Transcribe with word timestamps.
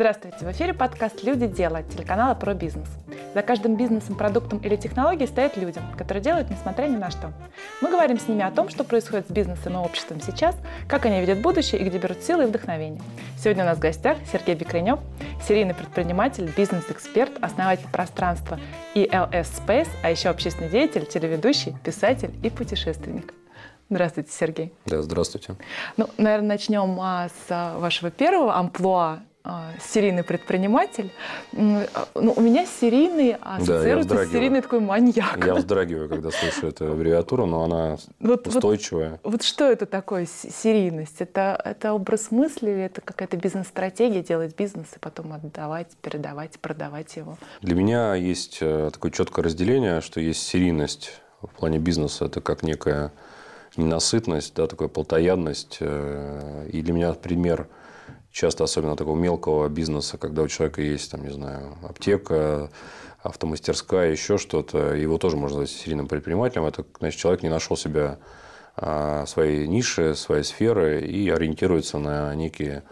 Здравствуйте! 0.00 0.38
В 0.46 0.50
эфире 0.52 0.72
подкаст 0.72 1.22
«Люди 1.24 1.46
делают» 1.46 1.90
телеканала 1.90 2.34
про 2.34 2.54
бизнес. 2.54 2.88
За 3.34 3.42
каждым 3.42 3.76
бизнесом, 3.76 4.14
продуктом 4.14 4.58
или 4.60 4.74
технологией 4.74 5.28
стоят 5.28 5.58
люди, 5.58 5.78
которые 5.98 6.24
делают 6.24 6.48
несмотря 6.48 6.86
ни 6.86 6.96
на 6.96 7.10
что. 7.10 7.34
Мы 7.82 7.90
говорим 7.90 8.18
с 8.18 8.26
ними 8.26 8.42
о 8.42 8.50
том, 8.50 8.70
что 8.70 8.82
происходит 8.82 9.28
с 9.28 9.30
бизнесом 9.30 9.74
и 9.74 9.76
обществом 9.76 10.22
сейчас, 10.22 10.56
как 10.88 11.04
они 11.04 11.20
видят 11.20 11.42
будущее 11.42 11.82
и 11.82 11.84
где 11.84 11.98
берут 11.98 12.22
силы 12.22 12.44
и 12.44 12.46
вдохновение. 12.46 13.02
Сегодня 13.36 13.64
у 13.64 13.66
нас 13.66 13.76
в 13.76 13.80
гостях 13.82 14.16
Сергей 14.32 14.54
Бекренев, 14.54 15.00
серийный 15.46 15.74
предприниматель, 15.74 16.50
бизнес-эксперт, 16.56 17.32
основатель 17.42 17.86
пространства 17.92 18.58
ELS 18.94 19.48
Space, 19.66 19.88
а 20.02 20.10
еще 20.10 20.30
общественный 20.30 20.70
деятель, 20.70 21.04
телеведущий, 21.04 21.76
писатель 21.84 22.34
и 22.42 22.48
путешественник. 22.48 23.34
Здравствуйте, 23.90 24.32
Сергей. 24.32 24.72
Да, 24.86 25.02
здравствуйте. 25.02 25.56
Ну, 25.98 26.08
наверное, 26.16 26.48
начнем 26.48 26.98
а, 27.02 27.28
с 27.28 27.50
а, 27.50 27.78
вашего 27.78 28.10
первого 28.10 28.56
амплуа 28.56 29.18
серийный 29.80 30.22
предприниматель. 30.22 31.10
Ну, 31.52 31.86
у 32.14 32.40
меня 32.40 32.66
серийный 32.66 33.36
ассоциируется 33.40 34.14
да, 34.14 34.26
с 34.26 34.30
серийный 34.30 34.60
такой 34.60 34.80
маньяк. 34.80 35.44
Я 35.44 35.54
вздрагиваю, 35.54 36.08
когда 36.08 36.30
слышу 36.30 36.68
эту 36.68 36.92
аббревиатуру, 36.92 37.46
но 37.46 37.64
она 37.64 37.96
вот, 38.18 38.46
устойчивая. 38.46 39.20
Вот, 39.22 39.32
вот 39.32 39.42
что 39.42 39.70
это 39.70 39.86
такое 39.86 40.26
серийность? 40.26 41.20
Это, 41.20 41.60
это 41.64 41.92
образ 41.92 42.30
мысли 42.30 42.70
или 42.70 42.82
это 42.82 43.00
какая-то 43.00 43.36
бизнес-стратегия 43.36 44.22
делать 44.22 44.54
бизнес 44.56 44.88
и 44.94 44.98
потом 44.98 45.32
отдавать, 45.32 45.88
передавать, 46.02 46.58
продавать 46.60 47.16
его? 47.16 47.38
Для 47.62 47.74
меня 47.74 48.14
есть 48.14 48.58
э, 48.60 48.90
такое 48.92 49.10
четкое 49.10 49.44
разделение, 49.44 50.00
что 50.00 50.20
есть 50.20 50.42
серийность 50.42 51.20
в 51.40 51.48
плане 51.48 51.78
бизнеса. 51.78 52.26
Это 52.26 52.40
как 52.40 52.62
некая 52.62 53.12
ненасытность, 53.76 54.54
да, 54.54 54.66
такая 54.66 54.88
полтоядность. 54.88 55.78
Э, 55.80 56.68
и 56.70 56.82
для 56.82 56.92
меня 56.92 57.12
пример 57.14 57.68
часто, 58.32 58.64
особенно 58.64 58.96
такого 58.96 59.16
мелкого 59.16 59.68
бизнеса, 59.68 60.18
когда 60.18 60.42
у 60.42 60.48
человека 60.48 60.82
есть, 60.82 61.10
там, 61.10 61.22
не 61.24 61.32
знаю, 61.32 61.76
аптека, 61.82 62.70
автомастерская, 63.22 64.10
еще 64.10 64.38
что-то, 64.38 64.94
его 64.94 65.18
тоже 65.18 65.36
можно 65.36 65.60
назвать 65.60 65.76
серийным 65.76 66.08
предпринимателем. 66.08 66.64
Это, 66.64 66.84
значит, 66.98 67.20
человек 67.20 67.42
не 67.42 67.50
нашел 67.50 67.76
себя 67.76 68.18
а, 68.76 69.26
своей 69.26 69.66
ниши, 69.66 70.14
своей 70.14 70.44
сферы 70.44 71.02
и 71.02 71.28
ориентируется 71.28 71.98
на 71.98 72.34
некие 72.34 72.82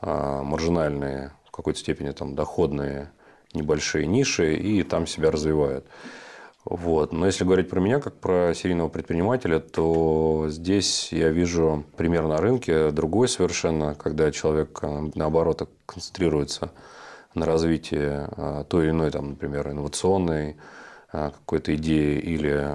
а, 0.00 0.42
маржинальные, 0.42 1.32
в 1.44 1.50
какой-то 1.50 1.78
степени 1.78 2.10
там, 2.12 2.34
доходные 2.34 3.10
небольшие 3.52 4.06
ниши 4.06 4.54
и 4.54 4.82
там 4.82 5.06
себя 5.06 5.30
развивает. 5.30 5.86
Вот. 6.68 7.12
Но 7.12 7.26
если 7.26 7.44
говорить 7.44 7.70
про 7.70 7.78
меня, 7.78 8.00
как 8.00 8.16
про 8.16 8.52
серийного 8.52 8.88
предпринимателя, 8.88 9.60
то 9.60 10.46
здесь 10.48 11.12
я 11.12 11.28
вижу 11.28 11.84
пример 11.96 12.26
на 12.26 12.38
рынке 12.38 12.90
другой 12.90 13.28
совершенно, 13.28 13.94
когда 13.94 14.32
человек, 14.32 14.80
э, 14.82 15.10
наоборот, 15.14 15.68
концентрируется 15.86 16.72
на 17.34 17.46
развитии 17.46 18.26
э, 18.36 18.64
той 18.68 18.86
или 18.86 18.90
иной, 18.90 19.12
там, 19.12 19.30
например, 19.30 19.70
инновационной 19.70 20.56
э, 21.12 21.30
какой-то 21.30 21.72
идеи 21.76 22.18
или 22.18 22.74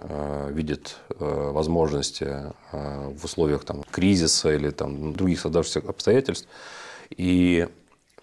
видит 0.54 0.96
возможности 1.20 2.54
в 2.72 3.26
условиях 3.26 3.66
там, 3.66 3.84
кризиса 3.92 4.54
или 4.54 4.70
там, 4.70 5.12
других 5.12 5.42
создавшихся 5.42 5.80
обстоятельств. 5.80 6.48
И 7.10 7.68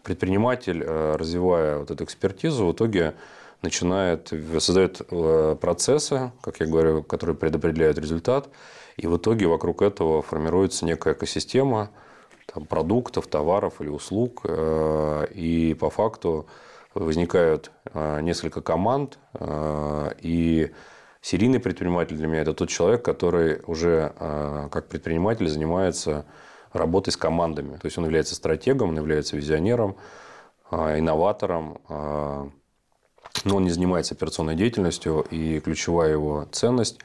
предприниматель, 0.03 0.83
развивая 0.83 1.79
вот 1.79 1.91
эту 1.91 2.05
экспертизу, 2.05 2.67
в 2.67 2.73
итоге 2.73 3.15
начинает, 3.63 4.33
создает 4.59 5.01
э, 5.11 5.57
процессы, 5.61 6.33
как 6.41 6.61
я 6.61 6.67
говорю, 6.67 7.03
которые 7.03 7.37
предопределяют 7.37 7.99
результат, 7.99 8.49
и 8.97 9.07
в 9.07 9.17
итоге 9.17 9.47
вокруг 9.47 9.83
этого 9.83 10.23
формируется 10.23 10.85
некая 10.85 11.15
экосистема 11.15 11.91
там, 12.47 12.67
продуктов, 12.67 13.27
товаров 13.27 13.81
или 13.81 13.89
услуг, 13.89 14.43
э, 14.45 15.27
и 15.35 15.75
по 15.75 15.91
факту 15.91 16.47
возникают 16.95 17.71
э, 17.93 18.21
несколько 18.23 18.61
команд, 18.61 19.19
и 20.21 20.73
серийный 21.21 21.61
предприниматель 21.61 22.17
для 22.17 22.27
меня– 22.27 22.41
это 22.43 22.55
тот 22.55 22.69
человек, 22.69 23.05
который 23.05 23.61
уже 23.67 24.13
как 24.71 24.89
предприниматель 24.89 25.49
занимается 25.49 26.25
работой 26.73 27.11
с 27.11 27.17
командами. 27.17 27.77
То 27.77 27.87
есть 27.87 27.99
он 27.99 28.05
является 28.05 28.35
стратегом, 28.35 28.91
он 28.91 28.97
является 28.97 29.37
визионером, 29.37 29.97
инноватором, 30.73 31.79
но 33.45 33.57
он 33.57 33.65
не 33.65 33.71
занимается 33.71 34.15
операционной 34.15 34.55
деятельностью, 34.55 35.27
и 35.31 35.61
ключевая 35.61 36.13
его 36.13 36.47
ценность 36.53 36.99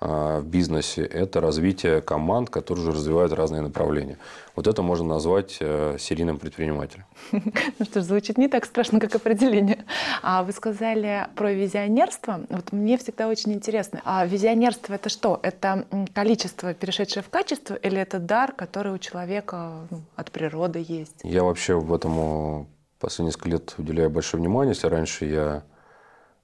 а, 0.00 0.40
в 0.40 0.46
бизнесе– 0.46 1.02
это 1.04 1.40
развитие 1.40 2.00
команд, 2.00 2.50
которые 2.50 2.84
уже 2.84 2.96
развивают 2.96 3.32
разные 3.32 3.62
направления. 3.62 4.18
Вот 4.54 4.68
это 4.68 4.82
можно 4.82 5.08
назвать 5.08 5.56
э, 5.60 5.96
серийным 5.98 6.38
предпринимателем. 6.38 7.04
Ну 7.32 7.84
что 7.84 8.00
ж, 8.00 8.04
звучит 8.04 8.38
не 8.38 8.48
так 8.48 8.64
страшно, 8.64 9.00
как 9.00 9.14
определение. 9.14 9.84
А 10.22 10.42
вы 10.42 10.52
сказали 10.52 11.26
про 11.34 11.52
визионерство. 11.52 12.40
Вот 12.48 12.72
мне 12.72 12.96
всегда 12.96 13.28
очень 13.28 13.52
интересно. 13.52 14.00
А 14.04 14.24
визионерство– 14.26 14.94
это 14.94 15.08
что? 15.08 15.40
Это 15.42 15.84
количество, 16.14 16.74
перешедшее 16.74 17.22
в 17.22 17.28
качество, 17.28 17.74
или 17.74 18.00
это 18.00 18.18
дар, 18.18 18.52
который 18.52 18.92
у 18.92 18.98
человека 18.98 19.86
ну, 19.90 20.02
от 20.14 20.30
природы 20.30 20.84
есть? 20.86 21.20
Я 21.24 21.42
вообще 21.42 21.74
в 21.74 21.92
этом 21.92 22.68
последние 22.98 23.28
несколько 23.28 23.48
лет 23.48 23.74
уделяю 23.78 24.10
большое 24.10 24.40
внимание. 24.40 24.74
Если 24.74 24.86
раньше 24.86 25.24
я 25.24 25.62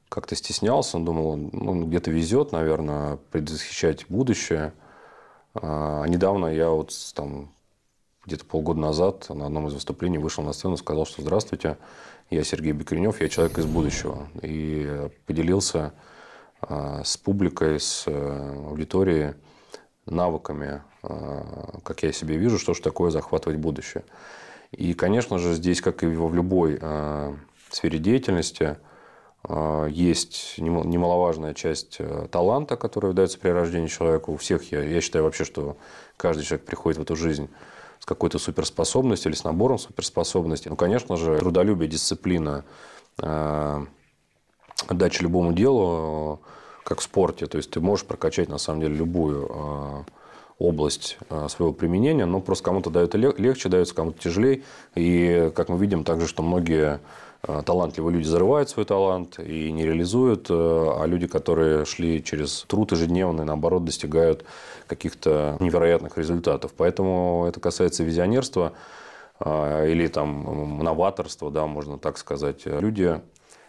как-то 0.09 0.37
стеснялся, 0.37 0.98
думал, 0.98 1.37
ну, 1.37 1.87
где-то 1.87 2.10
везет, 2.10 2.53
наверное, 2.53 3.16
предвосхищать 3.31 4.06
будущее. 4.09 4.72
А 5.54 6.04
недавно 6.04 6.47
я 6.47 6.70
вот 6.70 6.93
там 7.14 7.53
где-то 8.26 8.44
полгода 8.44 8.81
назад 8.81 9.28
на 9.28 9.47
одном 9.47 9.69
из 9.69 9.75
выступлений 9.75 10.19
вышел 10.19 10.43
на 10.44 10.53
сцену 10.53 10.76
сказал, 10.76 11.04
что 11.04 11.22
здравствуйте, 11.22 11.76
я 12.31 12.43
Сергей 12.43 12.72
Бекренев, 12.72 13.20
я 13.20 13.28
человек 13.28 13.59
из 13.59 13.66
будущего. 13.66 14.28
И 14.43 15.09
поделился 15.26 15.93
а, 16.60 17.03
с 17.04 17.16
публикой, 17.16 17.78
с 17.78 18.04
э, 18.06 18.66
аудиторией 18.69 19.34
навыками, 20.06 20.82
а, 21.03 21.78
как 21.82 22.03
я 22.03 22.12
себе 22.12 22.37
вижу, 22.37 22.59
что 22.59 22.72
же 22.75 22.81
такое 22.81 23.10
захватывать 23.10 23.59
будущее. 23.59 24.04
И, 24.77 24.95
конечно 24.95 25.39
же, 25.39 25.55
здесь, 25.55 25.81
как 25.81 26.03
и 26.03 26.07
в 26.07 26.35
любой 26.35 26.79
э, 26.81 27.35
сфере 27.71 27.99
деятельности, 27.99 28.77
э, 29.49 29.89
есть 29.91 30.57
немаловажная 30.59 31.55
часть 31.55 31.97
э, 31.99 32.29
таланта, 32.31 32.77
который 32.77 33.15
дается 33.15 33.39
при 33.39 33.51
рождении 33.51 33.87
человеку. 33.87 34.33
У 34.33 34.37
всех, 34.37 34.71
я, 34.73 34.83
я 34.83 35.01
считаю 35.01 35.25
вообще, 35.25 35.45
что 35.45 35.77
каждый 36.17 36.45
человек 36.45 36.67
приходит 36.67 36.99
в 36.99 37.03
эту 37.03 37.17
жизнь 37.17 37.49
с 38.01 38.07
какой-то 38.07 38.39
суперспособностью 38.39 39.31
или 39.31 39.37
с 39.37 39.45
набором 39.45 39.79
суперспособностей. 39.79 40.71
Ну, 40.71 40.77
конечно 40.77 41.17
же, 41.17 41.39
трудолюбие, 41.39 41.89
дисциплина, 41.89 42.65
отдача 43.17 43.89
любому 45.23 45.53
делу, 45.53 46.41
как 46.83 47.01
в 47.01 47.03
спорте. 47.03 47.47
То 47.47 47.56
есть 47.56 47.71
ты 47.71 47.81
можешь 47.81 48.05
прокачать, 48.05 48.51
на 48.51 48.59
самом 48.59 48.83
деле, 48.83 48.97
любую 48.97 50.05
область 50.64 51.19
а, 51.28 51.48
своего 51.48 51.72
применения, 51.72 52.26
но 52.26 52.41
просто 52.41 52.64
кому-то 52.64 52.91
дает 52.91 53.14
легче, 53.14 53.69
дается 53.69 53.94
кому-то 53.94 54.22
тяжелее. 54.22 54.62
И, 54.94 55.50
как 55.54 55.69
мы 55.69 55.78
видим, 55.78 56.04
также, 56.04 56.26
что 56.26 56.42
многие 56.42 57.00
а, 57.42 57.62
талантливые 57.62 58.16
люди 58.16 58.26
зарывают 58.26 58.69
свой 58.70 58.86
талант 58.86 59.38
и 59.38 59.70
не 59.72 59.84
реализуют, 59.84 60.47
а, 60.50 61.00
а 61.02 61.06
люди, 61.06 61.26
которые 61.26 61.84
шли 61.84 62.22
через 62.22 62.64
труд 62.69 62.92
ежедневный, 62.92 63.44
наоборот, 63.44 63.84
достигают 63.84 64.44
каких-то 64.86 65.56
невероятных 65.60 66.19
результатов. 66.19 66.72
Поэтому 66.76 67.46
это 67.48 67.60
касается 67.60 68.04
визионерства 68.04 68.72
или 69.44 70.06
там 70.06 70.78
новаторства, 70.82 71.50
да, 71.50 71.66
можно 71.66 71.98
так 71.98 72.19
сказать. 72.19 72.66
Люди 72.66 73.20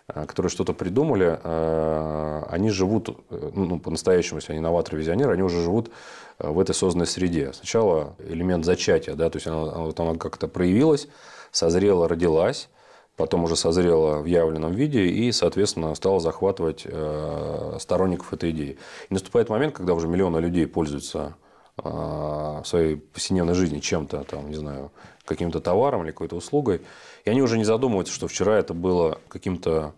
которые 0.08 0.50
что-то 0.50 0.74
придумали, 0.74 1.40
они 2.50 2.70
живут, 2.70 3.10
э, 3.30 3.50
ну, 3.54 3.80
по-настоящему, 3.80 4.40
если 4.40 4.54
они 4.54 4.62
новаторы, 4.62 5.00
визионеры, 5.00 5.34
они 5.34 5.42
уже 5.42 5.62
живут 5.64 5.92
Э, 6.40 6.50
в 6.50 6.60
этой 6.60 6.76
созданной 6.76 7.08
среде. 7.08 7.54
Сначала 7.54 8.16
элемент 8.20 8.66
зачатия, 8.66 9.16
да, 9.16 9.30
то 9.30 9.38
есть 9.38 9.48
она, 9.48 9.60
вот 9.60 10.00
она 10.00 10.16
как-то 10.16 10.48
проявилась, 10.48 11.08
созрела, 11.52 12.10
родилась, 12.10 12.70
потом 13.16 13.46
уже 13.46 13.56
созрела 13.56 14.20
в 14.20 14.26
явленном 14.26 14.74
виде 14.74 15.06
и, 15.06 15.32
соответственно, 15.32 15.96
стала 15.96 16.20
захватывать 16.20 16.82
э, 16.86 17.78
сторонников 17.80 18.34
этой 18.34 18.52
идеи. 18.52 18.78
И 19.10 19.14
наступает 19.14 19.50
момент, 19.50 19.76
когда 19.76 19.94
уже 19.94 20.08
миллионы 20.08 20.40
людей 20.40 20.68
пользуются 20.68 21.36
э, 21.78 21.84
в 21.84 22.64
своей 22.66 22.98
повседневной 22.98 23.54
жизни 23.54 23.80
чем-то, 23.80 24.26
там, 24.26 24.50
не 24.50 24.56
знаю, 24.56 24.92
каким-то 25.24 25.62
товаром 25.62 26.04
или 26.04 26.12
какой-то 26.12 26.36
услугой, 26.36 26.82
и 27.26 27.30
они 27.30 27.42
уже 27.42 27.58
не 27.58 27.64
задумываются, 27.64 28.14
что 28.14 28.28
вчера 28.28 28.58
это 28.58 28.74
было 28.74 29.20
каким-то 29.28 29.94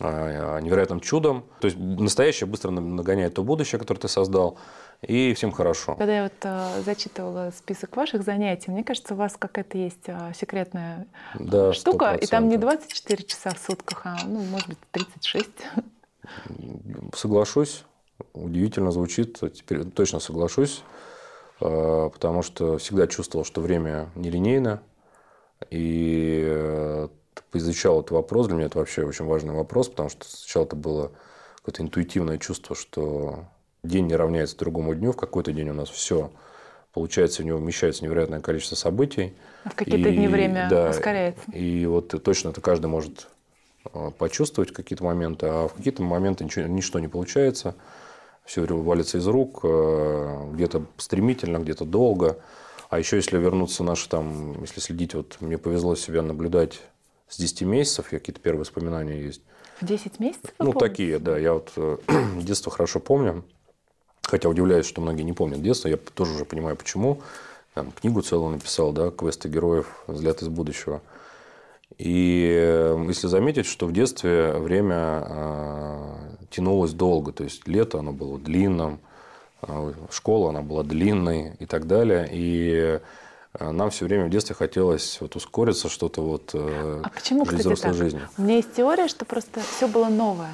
э, 0.00 0.60
невероятным 0.60 1.00
чудом. 1.00 1.44
То 1.60 1.66
есть 1.66 1.78
настоящее 1.78 2.48
быстро 2.48 2.70
нагоняет 2.70 3.34
то 3.34 3.44
будущее, 3.44 3.78
которое 3.78 4.00
ты 4.00 4.08
создал, 4.08 4.58
и 5.02 5.32
всем 5.34 5.52
хорошо. 5.52 5.94
Когда 5.94 6.16
я 6.16 6.22
вот 6.24 6.32
э, 6.42 6.82
зачитывала 6.84 7.52
список 7.56 7.96
ваших 7.96 8.24
занятий, 8.24 8.72
мне 8.72 8.82
кажется, 8.82 9.14
у 9.14 9.16
вас 9.16 9.36
какая-то 9.38 9.78
есть 9.78 10.06
э, 10.06 10.32
секретная 10.34 11.06
да, 11.38 11.72
штука, 11.72 12.16
100%. 12.16 12.18
и 12.18 12.26
там 12.26 12.48
не 12.48 12.56
24 12.56 13.24
часа 13.24 13.50
в 13.50 13.58
сутках, 13.58 14.02
а, 14.04 14.18
ну, 14.26 14.40
может 14.40 14.68
быть, 14.68 14.78
36. 14.90 15.48
Соглашусь. 17.14 17.84
Удивительно 18.32 18.90
звучит. 18.90 19.38
Теперь 19.54 19.84
точно 19.84 20.18
соглашусь. 20.18 20.82
Э, 21.60 22.10
потому 22.12 22.42
что 22.42 22.78
всегда 22.78 23.06
чувствовал, 23.06 23.44
что 23.44 23.60
время 23.60 24.08
нелинейно. 24.16 24.82
И 25.70 26.44
э, 26.46 27.08
изучал 27.52 28.00
этот 28.00 28.12
вопрос. 28.12 28.46
Для 28.46 28.56
меня 28.56 28.66
это 28.66 28.78
вообще 28.78 29.04
очень 29.04 29.24
важный 29.24 29.54
вопрос, 29.54 29.88
потому 29.88 30.08
что 30.08 30.24
сначала 30.26 30.64
это 30.64 30.76
было 30.76 31.12
какое-то 31.56 31.82
интуитивное 31.82 32.38
чувство, 32.38 32.76
что 32.76 33.44
день 33.82 34.06
не 34.06 34.16
равняется 34.16 34.56
другому 34.56 34.94
дню. 34.94 35.12
В 35.12 35.16
какой-то 35.16 35.52
день 35.52 35.70
у 35.70 35.74
нас 35.74 35.88
все 35.88 36.30
получается, 36.96 37.42
в 37.42 37.44
него 37.44 37.58
вмещается 37.58 38.02
невероятное 38.04 38.40
количество 38.40 38.74
событий. 38.74 39.34
А 39.64 39.68
в 39.68 39.74
какие-то 39.74 40.10
дни 40.10 40.28
время 40.28 40.66
да, 40.70 40.88
ускоряется. 40.88 41.42
И 41.52 41.84
вот 41.84 42.14
точно 42.22 42.48
это 42.48 42.62
каждый 42.62 42.86
может 42.86 43.28
э, 43.92 44.10
почувствовать 44.16 44.72
какие-то 44.72 45.04
моменты, 45.04 45.46
а 45.46 45.68
в 45.68 45.74
какие-то 45.74 46.02
моменты 46.02 46.44
ничего, 46.44 46.64
ничто 46.66 46.98
не 46.98 47.08
получается. 47.08 47.74
Все 48.46 48.64
валится 48.64 49.18
из 49.18 49.26
рук, 49.26 49.60
э, 49.64 50.48
где-то 50.54 50.86
стремительно, 50.96 51.58
где-то 51.58 51.84
долго. 51.84 52.38
А 52.88 52.98
еще 52.98 53.16
если 53.16 53.38
вернуться 53.38 53.82
наши 53.82 54.08
там, 54.08 54.60
если 54.62 54.80
следить, 54.80 55.14
вот 55.14 55.36
мне 55.40 55.58
повезло 55.58 55.96
себя 55.96 56.22
наблюдать 56.22 56.80
с 57.28 57.38
10 57.38 57.62
месяцев, 57.62 58.08
какие-то 58.08 58.40
первые 58.40 58.60
воспоминания 58.60 59.20
есть. 59.20 59.42
В 59.80 59.84
10 59.84 60.20
месяцев? 60.20 60.50
Ну, 60.58 60.72
помните? 60.72 60.78
такие, 60.78 61.18
да. 61.18 61.36
Я 61.36 61.54
вот 61.54 61.72
э, 61.76 61.98
детство 62.42 62.70
хорошо 62.70 63.00
помню. 63.00 63.44
Хотя 64.22 64.48
удивляюсь, 64.48 64.86
что 64.86 65.00
многие 65.00 65.22
не 65.22 65.32
помнят 65.32 65.62
детство. 65.62 65.88
Я 65.88 65.96
тоже 65.96 66.34
уже 66.34 66.44
понимаю, 66.44 66.76
почему. 66.76 67.20
Там, 67.74 67.92
книгу 67.92 68.22
целую 68.22 68.52
написал, 68.52 68.92
да, 68.92 69.10
«Квесты 69.10 69.48
героев. 69.48 70.02
Взгляд 70.06 70.40
из 70.42 70.48
будущего». 70.48 71.02
И 71.98 72.50
э, 72.56 73.04
если 73.08 73.26
заметить, 73.26 73.66
что 73.66 73.86
в 73.86 73.92
детстве 73.92 74.52
время 74.52 75.22
э, 75.26 76.14
тянулось 76.50 76.92
долго, 76.92 77.32
то 77.32 77.44
есть 77.44 77.66
лето 77.68 77.98
оно 77.98 78.12
было 78.12 78.38
длинным, 78.38 78.98
школа 80.10 80.50
она 80.50 80.62
была 80.62 80.82
длинной 80.82 81.54
и 81.58 81.66
так 81.66 81.86
далее. 81.86 82.28
И 82.30 83.00
э, 83.54 83.70
нам 83.70 83.90
все 83.90 84.04
время 84.04 84.26
в 84.26 84.30
детстве 84.30 84.54
хотелось 84.54 85.20
вот 85.20 85.36
ускориться, 85.36 85.88
что-то 85.88 86.22
вот 86.22 86.50
э, 86.54 87.02
а 87.04 87.08
почему, 87.08 87.44
кстати, 87.44 87.60
взрослой 87.60 87.90
так? 87.90 87.94
жизни. 87.94 88.20
У 88.38 88.42
меня 88.42 88.56
есть 88.56 88.74
теория, 88.74 89.08
что 89.08 89.24
просто 89.24 89.60
все 89.60 89.88
было 89.88 90.08
новое. 90.08 90.52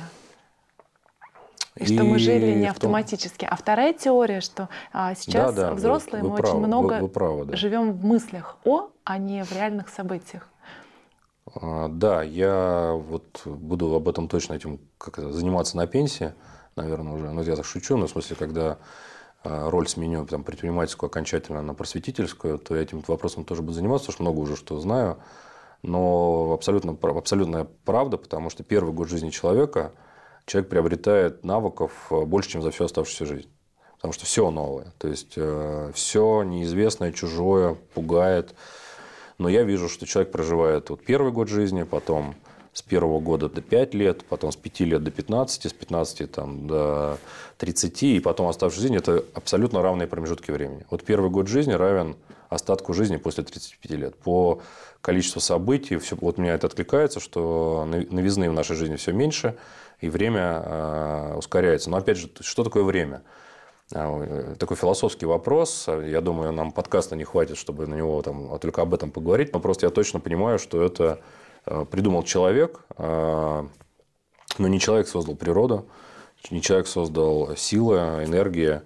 И, 1.77 1.85
и 1.85 1.95
что 1.95 2.05
мы 2.05 2.19
жили 2.19 2.55
не 2.55 2.67
автоматически. 2.67 3.47
Том... 3.47 3.49
А 3.53 3.57
вторая 3.57 3.93
теория, 3.95 4.41
что 4.41 4.69
а, 4.93 5.15
сейчас 5.15 5.55
да, 5.55 5.71
да, 5.71 5.75
взрослые 5.75 6.23
вы, 6.23 6.29
вы 6.29 6.37
мы 6.37 6.41
правы, 6.41 6.57
очень 6.57 6.67
много 6.67 6.95
вы, 6.95 7.01
вы 7.01 7.09
правы, 7.09 7.45
да. 7.47 7.57
живем 7.57 7.93
в 7.93 8.05
мыслях 8.05 8.59
о, 8.65 8.91
а 9.05 9.19
не 9.19 9.43
в 9.43 9.53
реальных 9.53 9.89
событиях. 9.89 10.49
А, 11.55 11.89
да, 11.89 12.23
я 12.23 12.93
вот 12.93 13.43
буду 13.47 13.95
об 13.95 14.09
этом 14.09 14.29
точно 14.29 14.55
этим 14.55 14.81
как 14.99 15.19
заниматься 15.33 15.77
на 15.77 15.87
пенсии, 15.87 16.35
наверное, 16.77 17.15
уже. 17.15 17.31
Ну, 17.31 17.43
я 17.43 17.57
так 17.57 17.65
шучу, 17.65 17.97
но 17.97 18.07
в 18.07 18.11
смысле, 18.11 18.37
когда 18.37 18.79
а, 19.45 19.71
роль 19.71 19.89
сменю 19.89 20.27
там, 20.27 20.45
предпринимательскую 20.45 21.09
окончательно 21.09 21.63
на 21.63 21.75
просветительскую, 21.75 22.59
то 22.59 22.75
я 22.75 22.83
этим 22.83 23.03
вопросом 23.07 23.45
тоже 23.45 23.63
буду 23.63 23.75
заниматься, 23.75 24.07
потому 24.07 24.15
что 24.15 24.23
много 24.23 24.39
уже 24.41 24.57
что 24.57 24.79
знаю. 24.81 25.19
Но 25.83 26.53
абсолютно, 26.53 26.97
абсолютная 27.03 27.67
правда, 27.85 28.17
потому 28.17 28.51
что 28.51 28.63
первый 28.63 28.93
год 28.93 29.09
жизни 29.09 29.31
человека– 29.31 29.93
человек 30.47 30.71
приобретает 30.71 31.45
навыков 31.45 31.93
э, 32.11 32.21
больше, 32.23 32.51
чем 32.51 32.63
за 32.63 32.71
всю 32.71 32.85
оставшуюся 32.85 33.27
жизнь. 33.27 33.49
Потому 33.97 34.13
что 34.13 34.25
все 34.25 34.51
новое. 34.51 34.93
То 34.99 35.09
есть 35.09 35.35
э, 35.37 35.91
все 35.95 36.43
неизвестное, 36.43 37.13
чужое, 37.13 37.75
пугает. 37.95 38.55
Но 39.39 39.49
я 39.49 39.63
вижу, 39.63 39.89
что 39.89 40.07
человек 40.07 40.33
проживает 40.33 40.91
вот 40.91 41.05
первый 41.05 41.33
год 41.33 41.49
жизни, 41.49 41.85
потом 41.85 42.35
с 42.73 42.83
первого 42.83 43.21
года 43.21 43.49
до 43.49 43.61
5 43.61 43.95
лет, 43.95 44.25
потом 44.25 44.51
с 44.51 44.57
5 44.57 44.81
лет 44.81 45.05
до 45.05 45.11
15, 45.11 45.71
с 45.71 45.73
15 45.73 46.31
там, 46.31 46.67
до 46.67 47.19
30, 47.59 48.03
и 48.03 48.21
потом 48.21 48.49
оставшаяся 48.49 48.83
жизнь– 48.83 48.97
это 48.97 49.25
абсолютно 49.35 49.83
равные 49.83 50.07
промежутки 50.07 50.51
времени. 50.51 50.87
Вот 50.91 51.05
первый 51.05 51.31
год 51.31 51.49
жизни 51.49 51.73
равен 51.73 52.17
остатку 52.49 52.95
жизни 52.95 53.17
после 53.17 53.45
35 53.45 53.91
лет. 53.93 54.17
По 54.17 54.61
количеству 55.01 55.41
событий, 55.41 55.97
все, 55.99 56.17
вот 56.17 56.39
меня 56.39 56.55
это 56.55 56.67
откликается, 56.67 57.21
что 57.21 57.87
новизны 57.87 58.49
в 58.49 58.53
нашей 58.53 58.77
жизни 58.77 58.97
все 58.97 59.13
меньше, 59.13 59.57
и 60.01 60.09
время 60.09 60.63
э, 60.65 61.35
ускоряется. 61.37 61.91
Но 61.91 61.97
опять 61.99 62.19
же, 62.19 62.31
что 62.41 62.65
такое 62.65 62.83
время? 62.83 63.23
А, 63.95 64.55
такой 64.59 64.77
философский 64.77 65.27
вопрос. 65.27 65.89
Я 65.89 66.21
думаю, 66.21 66.53
нам 66.53 66.73
подкаста 66.73 67.17
не 67.17 67.25
хватит, 67.25 67.57
чтобы 67.57 67.87
на 67.87 67.95
него 67.95 68.21
там, 68.23 68.59
только 68.59 68.83
об 68.83 68.95
этом 68.95 69.11
поговорить. 69.11 69.53
Но 69.53 69.61
просто 69.61 69.87
я 69.87 69.91
точно 69.91 70.21
понимаю, 70.21 70.59
что 70.59 70.83
это 70.83 71.05
э, 71.05 71.52
придумал 71.65 72.23
человек, 72.23 72.81
э, 72.99 73.65
но 74.59 74.69
не 74.69 74.81
человек 74.81 75.09
создал 75.09 75.35
природу, 75.35 75.87
не 76.51 76.61
человек 76.61 76.87
создал 76.87 77.57
сила, 77.57 78.25
энергия 78.25 78.83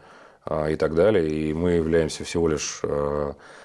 и 0.70 0.76
так 0.76 0.94
далее. 0.94 1.28
И 1.28 1.52
мы 1.52 1.72
являемся 1.72 2.22
всего 2.22 2.46
лишь, 2.46 2.82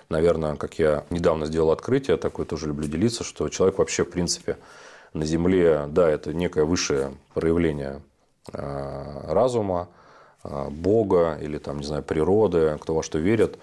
наверное, 0.10 0.56
как 0.56 0.80
я 0.80 1.04
недавно 1.12 1.46
сделал 1.46 1.70
открытие, 1.70 2.18
такое 2.18 2.48
тоже 2.48 2.68
люблю 2.68 2.88
делиться, 2.88 3.24
что 3.24 3.50
человек 3.50 3.78
вообще, 3.78 4.04
в 4.04 4.10
принципе, 4.10 4.58
на 5.14 5.26
Земле, 5.26 5.86
да, 5.90 6.10
это 6.10 6.34
некое 6.34 6.64
высшее 6.64 7.12
проявление 7.36 8.02
разума, 8.52 9.90
Бога 10.44 11.38
или 11.40 11.60
там, 11.60 11.80
не 11.80 11.86
знаю, 11.86 12.02
природы, 12.02 12.78
кто 12.82 12.96
во 12.96 13.04
что 13.04 13.20
верит. 13.20 13.60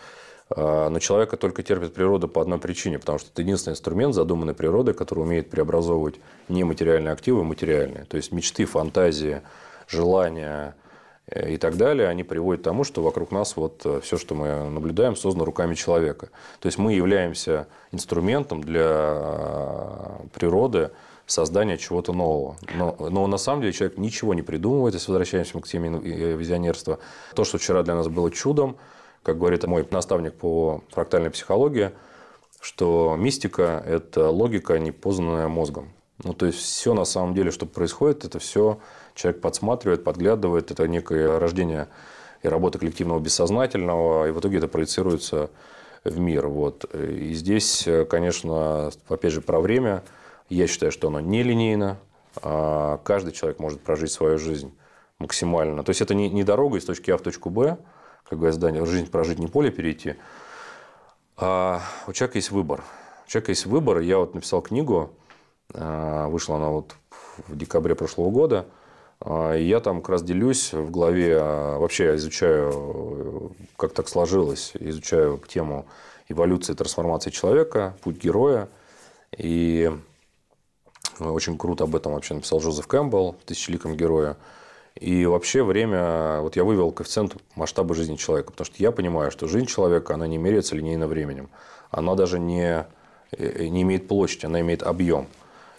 А, 0.50 0.88
но 0.88 0.98
человека 0.98 1.36
только 1.36 1.62
терпит 1.62 1.94
природа 1.94 2.26
по 2.28 2.40
одной 2.40 2.58
причине, 2.58 2.98
потому 2.98 3.18
что 3.18 3.30
это 3.32 3.42
единственный 3.42 3.72
инструмент 3.72 4.14
задуманной 4.14 4.54
природы, 4.54 4.92
который 4.92 5.20
умеет 5.20 5.50
преобразовывать 5.50 6.16
нематериальные 6.48 7.12
активы 7.12 7.40
в 7.40 7.44
материальные. 7.44 8.04
То 8.04 8.16
есть 8.16 8.32
мечты, 8.32 8.64
фантазии, 8.64 9.42
желания 9.88 10.74
э, 11.26 11.52
и 11.52 11.56
так 11.58 11.76
далее, 11.76 12.08
они 12.08 12.24
приводят 12.24 12.62
к 12.62 12.64
тому, 12.64 12.84
что 12.84 13.02
вокруг 13.02 13.30
нас 13.30 13.56
вот 13.56 13.82
э, 13.84 14.00
все, 14.02 14.16
что 14.16 14.34
мы 14.34 14.70
наблюдаем, 14.70 15.16
создано 15.16 15.44
руками 15.44 15.74
человека. 15.74 16.30
То 16.60 16.66
есть 16.66 16.78
мы 16.78 16.94
являемся 16.94 17.66
инструментом 17.92 18.62
для 18.62 20.18
природы, 20.34 20.90
создания 21.26 21.76
чего-то 21.76 22.14
нового. 22.14 22.56
Но, 22.74 22.96
но 22.98 23.26
на 23.26 23.36
самом 23.36 23.60
деле 23.60 23.74
человек 23.74 23.98
ничего 23.98 24.32
не 24.32 24.40
придумывает, 24.42 24.94
если 24.94 25.10
возвращаемся 25.10 25.60
к 25.60 25.68
теме 25.68 25.90
э, 26.02 26.36
визионерства. 26.36 26.98
То, 27.34 27.44
что 27.44 27.58
вчера 27.58 27.82
для 27.82 27.94
нас 27.94 28.08
было 28.08 28.30
чудом, 28.30 28.78
как 29.22 29.38
говорит 29.38 29.64
мой 29.66 29.86
наставник 29.90 30.34
по 30.34 30.82
фрактальной 30.90 31.30
психологии, 31.30 31.90
что 32.60 33.16
мистика– 33.18 33.82
это 33.86 34.30
логика, 34.30 34.78
не 34.78 34.90
познанная 34.90 35.48
мозгом. 35.48 35.90
Ну, 36.24 36.32
то 36.32 36.46
есть, 36.46 36.58
все 36.58 36.94
на 36.94 37.04
самом 37.04 37.34
деле, 37.34 37.50
что 37.50 37.66
происходит, 37.66 38.24
это 38.24 38.38
все 38.38 38.78
человек 39.14 39.40
подсматривает, 39.40 40.02
подглядывает, 40.02 40.70
это 40.70 40.88
некое 40.88 41.38
рождение 41.38 41.88
и 42.42 42.48
работа 42.48 42.78
коллективного 42.78 43.20
бессознательного, 43.20 44.28
и 44.28 44.32
в 44.32 44.40
итоге 44.40 44.58
это 44.58 44.68
проецируется 44.68 45.50
в 46.04 46.18
мир. 46.18 46.48
Вот. 46.48 46.84
И 46.94 47.32
здесь, 47.34 47.88
конечно, 48.08 48.90
опять 49.08 49.32
же, 49.32 49.40
про 49.40 49.60
время– 49.60 50.02
я 50.48 50.66
считаю, 50.66 50.92
что 50.92 51.08
оно 51.08 51.20
нелинейно. 51.20 51.98
А 52.40 52.98
каждый 52.98 53.32
человек 53.32 53.58
может 53.58 53.80
прожить 53.80 54.12
свою 54.12 54.38
жизнь 54.38 54.72
максимально. 55.18 55.82
То 55.82 55.90
есть 55.90 56.00
это 56.00 56.14
не, 56.14 56.30
не 56.30 56.44
дорога 56.44 56.78
из 56.78 56.84
точки 56.84 57.10
А 57.10 57.18
в 57.18 57.22
точку 57.22 57.50
Б, 57.50 57.78
как 58.28 58.38
говорят 58.38 58.54
здание, 58.54 58.84
жизнь 58.84 59.10
прожить, 59.10 59.38
не 59.38 59.46
поле 59.46 59.70
перейти. 59.70 60.16
А 61.36 61.80
у 62.06 62.12
человека 62.12 62.38
есть 62.38 62.50
выбор. 62.50 62.84
У 63.26 63.30
человека 63.30 63.52
есть 63.52 63.66
выбор. 63.66 64.00
Я 64.00 64.18
вот 64.18 64.34
написал 64.34 64.60
книгу, 64.60 65.10
а, 65.72 66.28
вышла 66.28 66.56
она 66.56 66.68
вот 66.68 66.94
в 67.46 67.56
декабре 67.56 67.94
прошлого 67.94 68.30
года. 68.30 68.66
А, 69.20 69.54
и 69.54 69.64
я 69.64 69.80
там 69.80 70.00
как 70.02 70.10
раз 70.10 70.22
делюсь 70.22 70.72
в 70.72 70.90
главе, 70.90 71.40
вообще 71.40 72.06
я 72.06 72.16
изучаю, 72.16 73.52
как 73.76 73.92
так 73.92 74.08
сложилось, 74.08 74.72
изучаю 74.78 75.40
тему 75.48 75.86
эволюции, 76.28 76.74
трансформации 76.74 77.30
человека, 77.30 77.96
путь 78.02 78.16
героя. 78.16 78.68
И 79.36 79.90
очень 81.18 81.56
круто 81.56 81.84
об 81.84 81.96
этом 81.96 82.12
вообще 82.12 82.34
написал 82.34 82.60
Джозеф 82.60 82.86
Кэмпбелл 82.86 83.36
в 83.40 83.44
«Тысячеликом 83.44 83.96
герое». 83.96 84.36
И 85.00 85.26
вообще 85.26 85.62
время, 85.62 86.40
вот 86.40 86.56
я 86.56 86.64
вывел 86.64 86.90
коэффициент 86.90 87.36
масштаба 87.54 87.94
жизни 87.94 88.16
человека, 88.16 88.50
потому 88.50 88.66
что 88.66 88.82
я 88.82 88.90
понимаю, 88.90 89.30
что 89.30 89.46
жизнь 89.46 89.66
человека, 89.66 90.14
она 90.14 90.26
не 90.26 90.38
меряется 90.38 90.74
линейно 90.74 91.06
временем. 91.06 91.50
Она 91.90 92.16
даже 92.16 92.40
не, 92.40 92.84
э, 93.30 93.66
не 93.66 93.82
имеет 93.82 94.08
площади, 94.08 94.46
она 94.46 94.60
имеет 94.60 94.82
объем. 94.82 95.28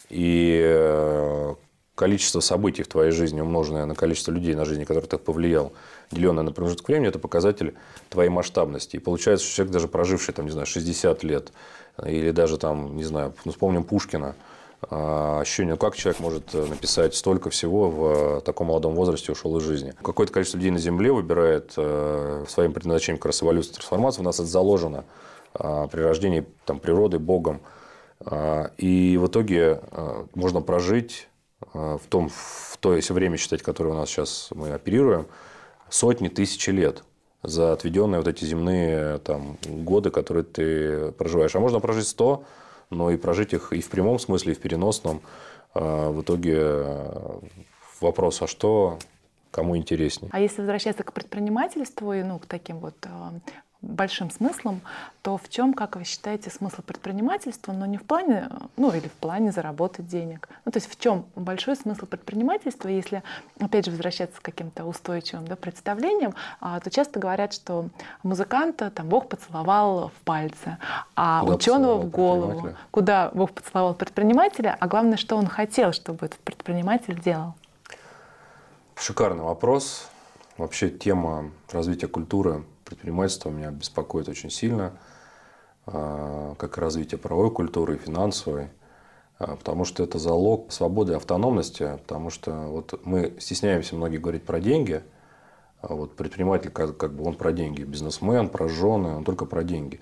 И 0.10 0.62
э, 0.64 1.56
количество 1.96 2.40
событий 2.40 2.84
в 2.84 2.88
твоей 2.88 3.12
жизни, 3.12 3.42
умноженное 3.42 3.86
на 3.86 3.94
количество 3.94 4.32
людей 4.32 4.56
на 4.56 4.64
жизни, 4.64 4.86
которые 4.86 5.10
ты 5.10 5.18
повлиял, 5.18 5.74
деленное 6.12 6.44
на 6.44 6.54
промежуток 6.54 6.88
времени, 6.88 7.10
это 7.10 7.20
показатель 7.20 7.76
твоей 8.10 8.30
масштабности. 8.30 8.96
И 8.96 9.00
получается, 9.00 9.46
что 9.46 9.58
человек, 9.58 9.74
даже 9.74 9.88
проживший, 9.90 10.34
там, 10.34 10.46
не 10.46 10.52
знаю, 10.52 10.66
60 10.66 11.24
лет, 11.24 11.52
или 12.06 12.32
даже 12.32 12.58
там, 12.58 12.96
не 12.96 13.04
знаю, 13.04 13.34
ну, 13.44 13.52
вспомним 13.52 13.84
Пушкина, 13.84 14.36
ощущение, 14.82 15.76
как 15.76 15.96
человек 15.96 16.20
может 16.22 16.56
э, 16.56 16.66
написать 16.66 17.14
столько 17.14 17.50
всего 17.50 17.90
в 17.90 18.38
э, 18.38 18.42
таком 18.42 18.68
молодом 18.68 18.94
возрасте 18.96 19.32
ушел 19.32 19.58
из 19.58 19.64
жизни. 19.64 19.94
Какое-то 20.02 20.32
количество 20.32 20.58
людей 20.58 20.72
на 20.72 20.80
Земле 20.80 21.12
выбирает 21.12 21.74
э, 21.76 22.46
своим 22.48 22.72
предназначением 22.72 23.20
как 23.20 23.28
раз 23.28 23.44
эволюцию 23.44 23.76
трансформацию. 23.76 24.22
У 24.22 24.26
нас 24.26 24.36
это 24.40 24.48
заложено 24.48 25.04
а, 25.54 25.88
при 25.88 26.02
рождении 26.02 26.46
там, 26.66 26.80
природы, 26.80 27.20
Богом. 27.20 27.60
А, 28.22 28.72
и 28.78 29.18
в 29.18 29.28
итоге 29.28 29.82
можно 30.34 30.62
прожить 30.62 31.28
в 31.74 32.02
том, 32.10 32.30
в 32.30 32.78
то, 32.80 32.96
если 32.96 33.12
время 33.14 33.36
считать, 33.36 33.62
которое 33.62 33.90
у 33.90 33.98
нас 33.98 34.10
сейчас 34.10 34.48
мы 34.52 34.72
оперируем, 34.72 35.28
сотни, 35.90 36.30
тысячи 36.30 36.70
лет 36.70 37.04
за 37.44 37.74
отведенные 37.74 38.20
вот 38.20 38.28
эти 38.28 38.46
земные 38.46 39.18
там, 39.20 39.58
годы, 39.66 40.10
которые 40.10 40.44
ты 40.44 41.12
проживаешь. 41.12 41.56
А 41.56 41.60
можно 41.60 41.80
прожить 41.80 42.08
100, 42.08 42.44
но 42.90 43.12
и 43.12 43.18
прожить 43.18 43.54
их 43.54 43.74
и 43.74 43.82
в 43.82 43.90
прямом 43.90 44.20
смысле, 44.20 44.54
и 44.54 44.56
в 44.56 44.60
переносном. 44.60 45.22
А, 45.74 46.12
в 46.12 46.22
итоге 46.22 46.96
вопрос, 48.02 48.42
а 48.42 48.48
что 48.48 48.98
кому 49.52 49.78
интереснее. 49.78 50.30
А 50.32 50.40
если 50.40 50.62
возвращаться 50.62 51.04
к 51.04 51.14
предпринимательству 51.14 52.14
и 52.14 52.24
ну, 52.24 52.40
к 52.40 52.46
таким 52.46 52.80
вот 52.80 52.96
большим 53.82 54.30
смыслом, 54.30 54.82
то 55.22 55.38
в 55.38 55.50
чем, 55.50 55.74
как 55.74 55.96
вы 55.96 56.04
считаете, 56.04 56.50
смысл 56.50 56.82
предпринимательства, 56.82 57.72
но 57.72 57.86
не 57.86 57.98
в 57.98 58.04
плане, 58.04 58.50
ну 58.76 58.92
или 58.92 59.08
в 59.08 59.14
плане 59.14 59.52
заработать 59.52 60.08
денег? 60.08 60.50
Ну 60.66 60.72
то 60.72 60.78
есть 60.78 60.92
в 60.92 61.00
чем 61.00 61.26
большой 61.36 61.76
смысл 61.76 62.06
предпринимательства, 62.06 62.90
если, 62.90 63.24
опять 63.60 63.86
же, 63.86 63.92
возвращаться 63.92 64.40
к 64.40 64.44
каким-то 64.44 64.86
устойчивым 64.86 65.48
да, 65.48 65.56
представлениям, 65.56 66.34
а, 66.60 66.80
то 66.80 66.90
часто 66.90 67.20
говорят, 67.20 67.54
что 67.54 67.90
музыканта 68.24 68.92
там 68.92 69.08
Бог 69.08 69.30
поцеловал 69.30 70.10
в 70.10 70.24
пальцы, 70.26 70.78
а 71.16 71.42
куда 71.42 71.56
ученого 71.56 72.02
в 72.02 72.10
голову, 72.10 72.70
куда 72.92 73.32
Бог 73.34 73.52
поцеловал 73.52 73.94
предпринимателя, 73.94 74.76
а 74.78 74.88
главное, 74.88 75.18
что 75.18 75.38
он 75.38 75.48
хотел, 75.48 75.94
чтобы 75.94 76.26
этот 76.26 76.40
предприниматель 76.40 77.20
делал. 77.20 77.54
Шикарный 78.96 79.44
вопрос. 79.44 80.10
Вообще 80.58 80.90
тема 80.90 81.52
развития 81.72 82.08
культуры 82.08 82.66
предпринимательства 82.90 83.52
меня 83.52 83.70
беспокоит 83.70 84.28
очень 84.30 84.50
сильно, 84.50 84.94
а, 85.86 86.56
как 86.56 86.78
и 86.78 86.82
развитие 86.82 87.20
правовой 87.20 87.52
культуры 87.52 87.96
и 87.96 88.00
финансовой, 88.00 88.70
а, 89.38 89.56
потому 89.56 89.86
что 89.86 90.04
это 90.04 90.18
залог 90.18 90.72
свободы 90.72 91.14
и 91.14 91.16
автономности, 91.16 91.98
потому 92.02 92.32
что 92.32 92.52
вот 92.52 93.00
мы 93.06 93.36
стесняемся 93.40 93.96
многие 93.96 94.18
говорить 94.18 94.44
про 94.44 94.60
деньги, 94.60 95.04
а 95.82 95.94
вот 95.94 96.16
предприниматель 96.16 96.72
как, 96.72 96.98
как 96.98 97.14
бы 97.14 97.24
он 97.26 97.36
про 97.36 97.52
деньги, 97.52 97.84
бизнесмен, 97.84 98.50
про 98.50 98.68
жены, 98.68 99.18
он 99.18 99.24
только 99.24 99.46
про 99.46 99.64
деньги. 99.64 100.00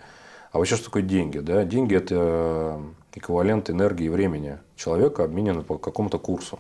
А 0.54 0.58
вообще 0.58 0.78
что 0.78 0.86
такое 0.86 1.04
деньги? 1.04 1.40
Да? 1.40 1.66
Деньги– 1.66 1.94
это 1.98 2.82
эквивалент 3.14 3.70
энергии 3.70 4.06
и 4.06 4.10
времени 4.10 4.60
человека, 4.78 5.26
обмененный 5.26 5.64
по 5.64 5.78
какому-то 5.78 6.20
курсу. 6.20 6.60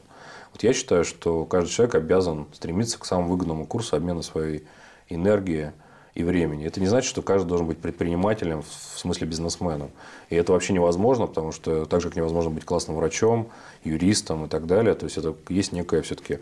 Вот 0.51 0.61
я 0.61 0.73
считаю, 0.73 1.05
что 1.05 1.45
каждый 1.45 1.69
человек 1.69 1.95
обязан 1.95 2.47
стремиться 2.51 2.99
к 2.99 3.05
самому 3.05 3.29
выгодному 3.29 3.65
курсу 3.65 3.95
обмена 3.95 4.21
своей 4.21 4.67
энергии– 5.07 5.71
и 6.17 6.23
времени. 6.23 6.65
Это 6.65 6.79
не 6.79 6.87
значит, 6.87 7.07
что 7.07 7.21
каждый 7.21 7.47
должен 7.47 7.67
быть 7.67 7.77
предпринимателем, 7.77 8.63
в 8.63 8.99
смысле 8.99 9.27
бизнесменом. 9.27 9.91
И 10.31 10.35
это 10.35 10.51
вообще 10.51 10.73
невозможно, 10.73 11.27
потому 11.27 11.51
что 11.51 11.85
так 11.85 12.01
же, 12.01 12.07
как 12.07 12.17
невозможно 12.17 12.49
быть 12.49 12.65
классным 12.65 12.97
врачом, 12.97 13.49
юристом 13.83 14.45
и 14.45 14.49
так 14.49 14.65
далее. 14.65 14.95
То 14.95 15.03
есть, 15.05 15.17
это 15.17 15.35
есть 15.49 15.73
некая 15.73 16.01
все-таки 16.01 16.39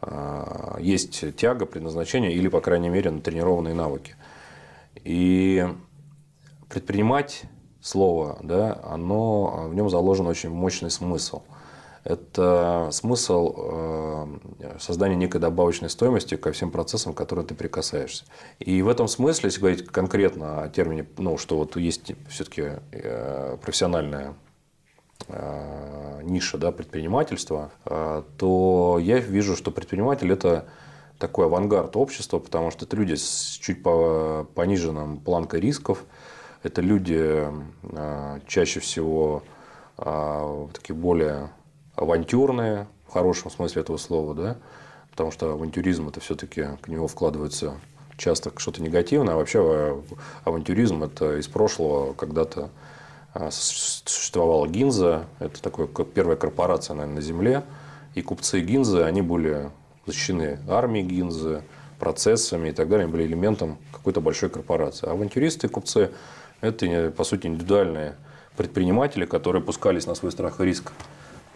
а, 0.00 0.78
есть 0.80 1.36
тяга, 1.36 1.66
предназначение 1.66 2.32
или, 2.32 2.48
по 2.48 2.62
крайней 2.62 2.88
мере, 2.88 3.10
натренированные 3.10 3.74
навыки. 3.74 4.16
И 5.04 5.68
предпринимать 6.70 7.42
слово, 7.82 8.38
да, 8.42 8.80
оно, 8.82 9.68
в 9.68 9.74
нем 9.74 9.90
заложен 9.90 10.26
очень 10.26 10.48
мощный 10.48 10.90
смысл– 10.90 11.42
это 12.08 12.88
смысл 12.90 13.54
э, 13.58 14.26
создания 14.78 15.14
некой 15.14 15.42
добавочной 15.42 15.90
стоимости 15.90 16.38
ко 16.38 16.52
всем 16.52 16.70
процессам, 16.70 17.12
к 17.12 17.18
которым 17.18 17.44
ты 17.44 17.54
прикасаешься. 17.54 18.24
И 18.60 18.80
в 18.80 18.88
этом 18.88 19.08
смысле, 19.08 19.48
если 19.48 19.60
говорить 19.60 19.86
конкретно 19.86 20.62
о 20.62 20.68
термине, 20.70 21.06
ну, 21.18 21.36
что 21.36 21.58
вот 21.58 21.76
есть 21.76 22.12
все-таки 22.30 22.80
э, 22.92 23.58
профессиональная 23.60 24.34
э, 25.28 26.20
ниша 26.22 26.56
да, 26.56 26.72
предпринимательства, 26.72 27.72
то 27.84 28.98
я 29.02 29.18
вижу, 29.18 29.54
что 29.54 29.70
предприниматель– 29.70 30.32
это 30.32 30.66
такой 31.18 31.44
авангард 31.44 31.94
общества, 31.96 32.38
потому 32.38 32.70
что 32.70 32.86
это 32.86 32.96
люди 32.96 33.16
с 33.16 33.58
чуть 33.60 33.82
пониженным 33.82 35.18
планкой 35.18 35.60
рисков, 35.60 36.04
это 36.62 36.80
люди 36.80 37.44
чаще 38.46 38.80
всего 38.80 39.42
такие 39.96 40.94
более 40.94 41.50
авантюрные, 41.98 42.86
в 43.06 43.12
хорошем 43.12 43.50
смысле 43.50 43.82
этого 43.82 43.96
слова, 43.96 44.34
да, 44.34 44.56
потому 45.10 45.30
что 45.30 45.52
авантюризм 45.52 46.08
это 46.08 46.20
все-таки 46.20 46.66
к 46.80 46.88
нему 46.88 47.08
вкладывается 47.08 47.74
часто 48.16 48.52
что-то 48.56 48.82
негативное, 48.82 49.34
а 49.34 49.36
вообще 49.36 49.60
э, 49.62 50.00
авантюризм 50.44 51.02
это 51.02 51.38
из 51.38 51.48
прошлого. 51.48 52.12
Когда-то 52.14 52.70
а, 53.34 53.50
существовала 53.50 54.66
Гинза, 54.66 55.26
это 55.38 55.62
такая 55.62 55.86
первая 55.86 56.36
корпорация, 56.36 56.94
наверное, 56.94 57.16
на 57.16 57.20
Земле, 57.20 57.64
и 58.14 58.22
купцы 58.22 58.60
Гинзы, 58.60 59.02
они 59.02 59.22
были 59.22 59.70
защищены 60.06 60.58
армией 60.68 61.04
Гинзы, 61.04 61.62
процессами 61.98 62.68
и 62.68 62.72
так 62.72 62.88
далее, 62.88 63.04
они 63.04 63.12
были 63.12 63.24
элементом 63.24 63.78
какой-то 63.92 64.20
большой 64.20 64.50
корпорации. 64.50 65.08
А 65.08 65.12
авантюристы, 65.12 65.68
купцы– 65.68 66.10
это, 66.60 67.12
по 67.16 67.24
сути, 67.24 67.46
индивидуальные 67.46 68.14
предприниматели, 68.56 69.26
которые 69.26 69.62
пускались 69.62 70.06
на 70.06 70.14
свой 70.14 70.32
страх 70.32 70.60
и 70.60 70.64
риск 70.64 70.92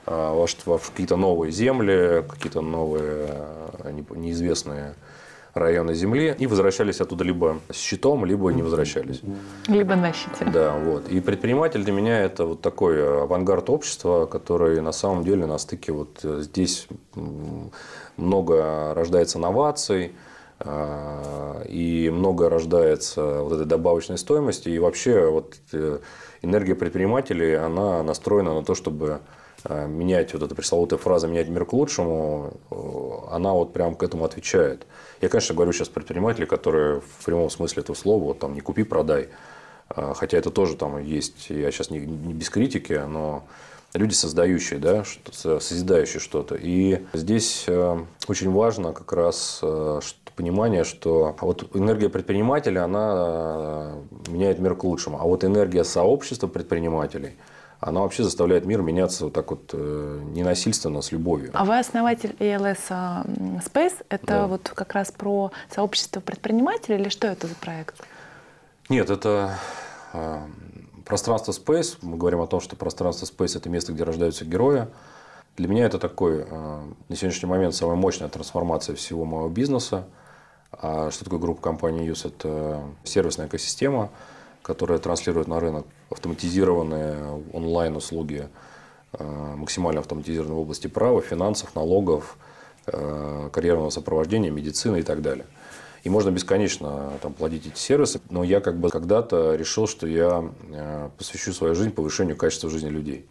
а, 0.06 0.32
в 0.34 0.90
какие-то 0.90 1.16
новые 1.16 1.52
земли, 1.52 2.24
какие-то 2.28 2.60
новые 2.60 3.26
а, 3.28 3.92
неизвестные 4.14 4.94
районы 5.54 5.94
Земли 5.94 6.34
и 6.38 6.46
возвращались 6.46 7.00
оттуда 7.00 7.24
либо 7.24 7.58
с 7.70 7.76
щитом, 7.76 8.24
либо 8.24 8.50
не 8.52 8.62
возвращались. 8.62 9.20
Либо 9.68 9.96
на 9.96 10.12
щите. 10.12 10.44
Да, 10.52 10.74
вот. 10.78 11.08
И 11.08 11.20
предприниматель 11.20 11.84
для 11.84 11.92
меня 11.92 12.20
это 12.20 12.46
вот 12.46 12.62
такой 12.62 13.22
авангард 13.22 13.68
общества, 13.68 14.26
который 14.26 14.80
на 14.80 14.92
самом 14.92 15.24
деле 15.24 15.46
на 15.46 15.58
стыке 15.58 15.92
вот 15.92 16.20
здесь 16.22 16.88
много 18.16 18.94
рождается 18.94 19.38
новаций, 19.38 20.12
и 20.64 22.10
много 22.12 22.48
рождается 22.48 23.42
вот 23.42 23.52
этой 23.52 23.66
добавочной 23.66 24.18
стоимости. 24.18 24.68
И 24.68 24.78
вообще 24.78 25.28
вот 25.28 25.56
э, 25.72 25.98
энергия 26.42 26.74
предпринимателей, 26.74 27.54
она 27.54 28.02
настроена 28.02 28.54
на 28.54 28.64
то, 28.64 28.74
чтобы 28.74 29.20
Э, 29.64 29.86
менять 29.86 30.32
вот 30.32 30.42
эта 30.42 30.54
пресловутая 30.54 30.98
фраза 30.98 31.28
«менять 31.28 31.48
мир 31.48 31.64
к 31.64 31.72
лучшему», 31.72 32.54
э, 32.70 33.34
она 33.34 33.52
вот 33.52 33.72
прям 33.72 33.94
к 33.94 34.02
этому 34.02 34.24
отвечает. 34.24 34.86
Я, 35.20 35.28
конечно, 35.28 35.54
говорю 35.54 35.72
сейчас 35.72 35.88
предприниматели, 35.88 36.46
которые 36.46 37.00
в 37.00 37.24
прямом 37.24 37.48
смысле 37.48 37.82
этого 37.82 37.94
слова, 37.94 38.24
вот 38.24 38.38
там 38.40 38.54
не 38.54 38.60
купи, 38.60 38.82
продай. 38.82 39.28
Э, 39.90 40.14
хотя 40.16 40.38
это 40.38 40.50
тоже 40.50 40.76
там 40.76 40.98
есть, 40.98 41.48
я 41.50 41.70
сейчас 41.70 41.90
не, 41.90 42.00
не 42.00 42.34
без 42.34 42.50
критики, 42.50 43.00
но 43.06 43.44
люди 43.94 44.14
создающие, 44.14 44.80
да, 44.80 45.04
что 45.04 45.60
созидающие 45.60 46.18
что-то. 46.18 46.56
И 46.56 47.04
здесь 47.12 47.66
очень 48.26 48.50
важно 48.50 48.92
как 48.92 49.12
раз 49.12 49.62
понимание, 50.36 50.84
что 50.84 51.36
вот 51.40 51.74
энергия 51.74 52.08
предпринимателя, 52.08 52.84
она 52.84 53.94
меняет 54.28 54.58
мир 54.58 54.74
к 54.74 54.84
лучшему. 54.84 55.18
А 55.20 55.24
вот 55.24 55.44
энергия 55.44 55.84
сообщества 55.84 56.46
предпринимателей– 56.46 57.36
она 57.82 58.02
вообще 58.02 58.22
заставляет 58.22 58.64
мир 58.64 58.80
меняться 58.80 59.24
вот 59.24 59.32
так 59.32 59.50
вот 59.50 59.70
э, 59.72 60.20
ненасильственно, 60.32 61.02
с 61.02 61.10
любовью. 61.10 61.50
А 61.52 61.64
вы 61.64 61.80
основатель 61.80 62.36
ALS 62.38 62.78
а, 62.90 63.24
Space. 63.58 64.04
Это 64.08 64.26
да. 64.26 64.46
вот 64.46 64.70
как 64.72 64.92
раз 64.92 65.10
про 65.10 65.50
сообщество 65.68 66.20
предпринимателей 66.20 67.00
или 67.00 67.08
что 67.08 67.26
это 67.26 67.48
за 67.48 67.56
проект? 67.56 68.00
Нет, 68.88 69.10
это 69.10 69.58
э, 70.12 70.38
пространство 71.04 71.50
Space. 71.50 71.98
Мы 72.02 72.16
говорим 72.16 72.40
о 72.40 72.46
том, 72.46 72.60
что 72.60 72.76
пространство 72.76 73.26
Space– 73.26 73.56
это 73.58 73.68
место, 73.68 73.92
где 73.92 74.04
рождаются 74.04 74.44
герои. 74.44 74.86
Для 75.56 75.66
меня 75.66 75.84
это 75.84 75.98
такой, 75.98 76.46
э, 76.48 76.80
на 77.08 77.16
сегодняшний 77.16 77.48
момент, 77.48 77.74
самая 77.74 77.96
мощная 77.96 78.28
трансформация 78.28 78.94
всего 78.94 79.24
моего 79.24 79.48
бизнеса. 79.48 80.06
А 80.72 81.10
что 81.10 81.24
такое 81.24 81.38
группа 81.38 81.62
компании 81.62 82.06
ЮС? 82.06 82.24
Это 82.24 82.82
сервисная 83.04 83.46
экосистема– 83.46 84.10
которая 84.62 84.98
транслирует 84.98 85.48
на 85.48 85.60
рынок 85.60 85.86
автоматизированные 86.10 87.42
онлайн-услуги, 87.52 88.48
э, 89.12 89.54
максимально 89.56 90.00
автоматизированные 90.00 90.56
в 90.56 90.60
области 90.60 90.86
права, 90.86 91.20
финансов, 91.20 91.74
налогов, 91.74 92.38
э, 92.86 93.50
карьерного 93.52 93.90
сопровождения, 93.90 94.50
медицины 94.50 95.00
и 95.00 95.02
так 95.02 95.20
далее. 95.20 95.46
И 96.04 96.10
можно 96.10 96.30
бесконечно 96.30 97.12
там, 97.20 97.32
платить 97.32 97.66
эти 97.66 97.78
сервисы, 97.78 98.20
но 98.30 98.42
я 98.42 98.60
как 98.60 98.78
бы 98.78 98.88
когда-то 98.88 99.54
решил, 99.54 99.86
что 99.86 100.06
я 100.06 100.44
э, 100.70 101.10
посвящу 101.18 101.52
свою 101.52 101.74
жизнь 101.74 101.90
повышению 101.90 102.36
качества 102.36 102.70
жизни 102.70 102.88
людей. 102.88 103.26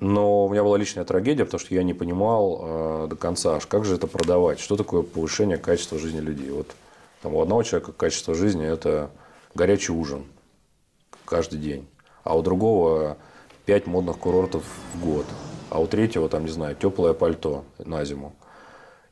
Но 0.00 0.46
у 0.46 0.48
меня 0.48 0.62
была 0.62 0.78
личная 0.78 1.04
трагедия, 1.04 1.44
потому 1.44 1.60
что 1.60 1.74
я 1.74 1.82
не 1.82 1.94
понимал 1.94 2.60
э, 2.60 3.06
до 3.10 3.16
конца, 3.16 3.56
аж 3.56 3.66
как 3.66 3.84
же 3.84 3.96
это 3.96 4.06
продавать, 4.06 4.60
что 4.60 4.76
такое 4.76 5.02
повышение 5.02 5.58
качества 5.58 5.98
жизни 5.98 6.20
людей. 6.20 6.50
Вот 6.50 6.68
там, 7.22 7.34
у 7.34 7.42
одного 7.42 7.62
человека 7.64 7.92
качество 7.92 8.34
жизни– 8.34 8.64
это 8.66 9.10
горячий 9.54 9.92
ужин 9.92 10.24
каждый 11.24 11.58
день. 11.58 11.86
А 12.22 12.36
у 12.36 12.42
другого 12.42 13.16
пять 13.66 13.86
модных 13.86 14.18
курортов 14.18 14.64
в 14.94 15.04
год. 15.04 15.26
А 15.70 15.80
у 15.80 15.86
третьего, 15.86 16.28
там, 16.28 16.44
не 16.44 16.50
знаю, 16.50 16.76
теплое 16.76 17.12
пальто 17.12 17.64
на 17.78 18.04
зиму. 18.04 18.34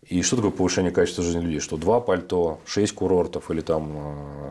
И 0.08 0.22
что 0.22 0.36
такое 0.36 0.52
повышение 0.52 0.92
качества 0.92 1.24
жизни 1.24 1.40
людей? 1.40 1.58
Что 1.58 1.76
два 1.76 2.00
пальто, 2.00 2.60
шесть 2.64 2.94
курортов 2.94 3.50
или 3.50 3.60
там... 3.60 3.92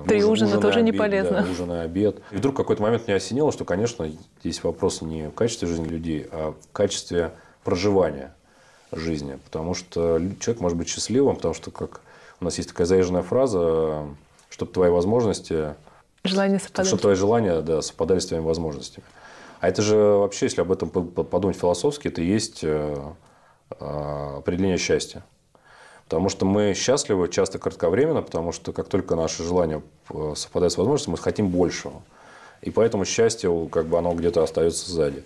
Э, 0.03 0.07
Три 0.07 0.23
ужина 0.23 0.49
ужин 0.49 0.61
тоже 0.61 0.79
обед, 0.79 0.93
не 0.93 0.97
полезно. 0.97 1.43
Да, 1.43 1.49
ужин 1.49 1.71
и 1.71 1.77
обед. 1.77 2.21
И 2.31 2.35
вдруг 2.35 2.57
какой-то 2.57 2.81
момент 2.81 3.07
меня 3.07 3.15
осенило, 3.17 3.53
что, 3.53 3.63
конечно, 3.63 4.09
здесь 4.41 4.63
вопрос 4.63 5.01
не 5.01 5.29
в 5.29 5.31
качестве 5.31 5.69
жизни 5.69 5.87
людей, 5.87 6.27
а 6.29 6.51
в 6.59 6.73
качестве 6.73 7.31
проживания 7.63 8.33
жизни. 8.91 9.39
Потому 9.45 9.73
что 9.75 10.19
человек 10.41 10.61
может 10.61 10.77
быть 10.77 10.89
счастливым, 10.89 11.37
потому 11.37 11.53
что, 11.53 11.71
как 11.71 12.01
у 12.41 12.45
нас 12.45 12.57
есть 12.57 12.69
такая 12.69 12.85
заезженная 12.85 13.23
фраза, 13.23 14.03
чтобы 14.49 14.73
твои 14.73 14.89
возможности... 14.89 15.75
Желания 16.25 16.59
совпадали. 16.59 16.87
Чтобы 16.87 17.01
твои 17.01 17.15
желания 17.15 17.61
да, 17.61 17.81
совпадали 17.81 18.19
с 18.19 18.25
твоими 18.25 18.43
возможностями. 18.43 19.05
А 19.61 19.69
это 19.69 19.81
же 19.81 19.95
вообще, 19.95 20.47
если 20.47 20.59
об 20.59 20.71
этом 20.71 20.89
подумать 20.89 21.57
философски, 21.57 22.09
это 22.09 22.21
и 22.21 22.25
есть 22.25 22.59
э, 22.63 22.97
э, 23.79 24.35
определение 24.37 24.77
счастья. 24.77 25.23
Потому 26.05 26.29
что 26.29 26.45
мы 26.45 26.73
счастливы 26.75 27.27
часто 27.29 27.57
кратковременно, 27.57 28.21
потому 28.21 28.51
что 28.51 28.71
как 28.71 28.87
только 28.87 29.15
наши 29.15 29.43
желания 29.43 29.81
э, 30.09 30.33
совпадают 30.35 30.73
с 30.73 30.77
возможностью, 30.77 31.11
мы 31.11 31.17
хотим 31.17 31.49
большего. 31.49 32.03
И 32.61 32.69
поэтому 32.69 33.05
счастье, 33.05 33.49
как 33.71 33.87
бы 33.87 33.97
оно 33.97 34.13
где-то 34.13 34.43
остается 34.43 34.89
сзади. 34.89 35.23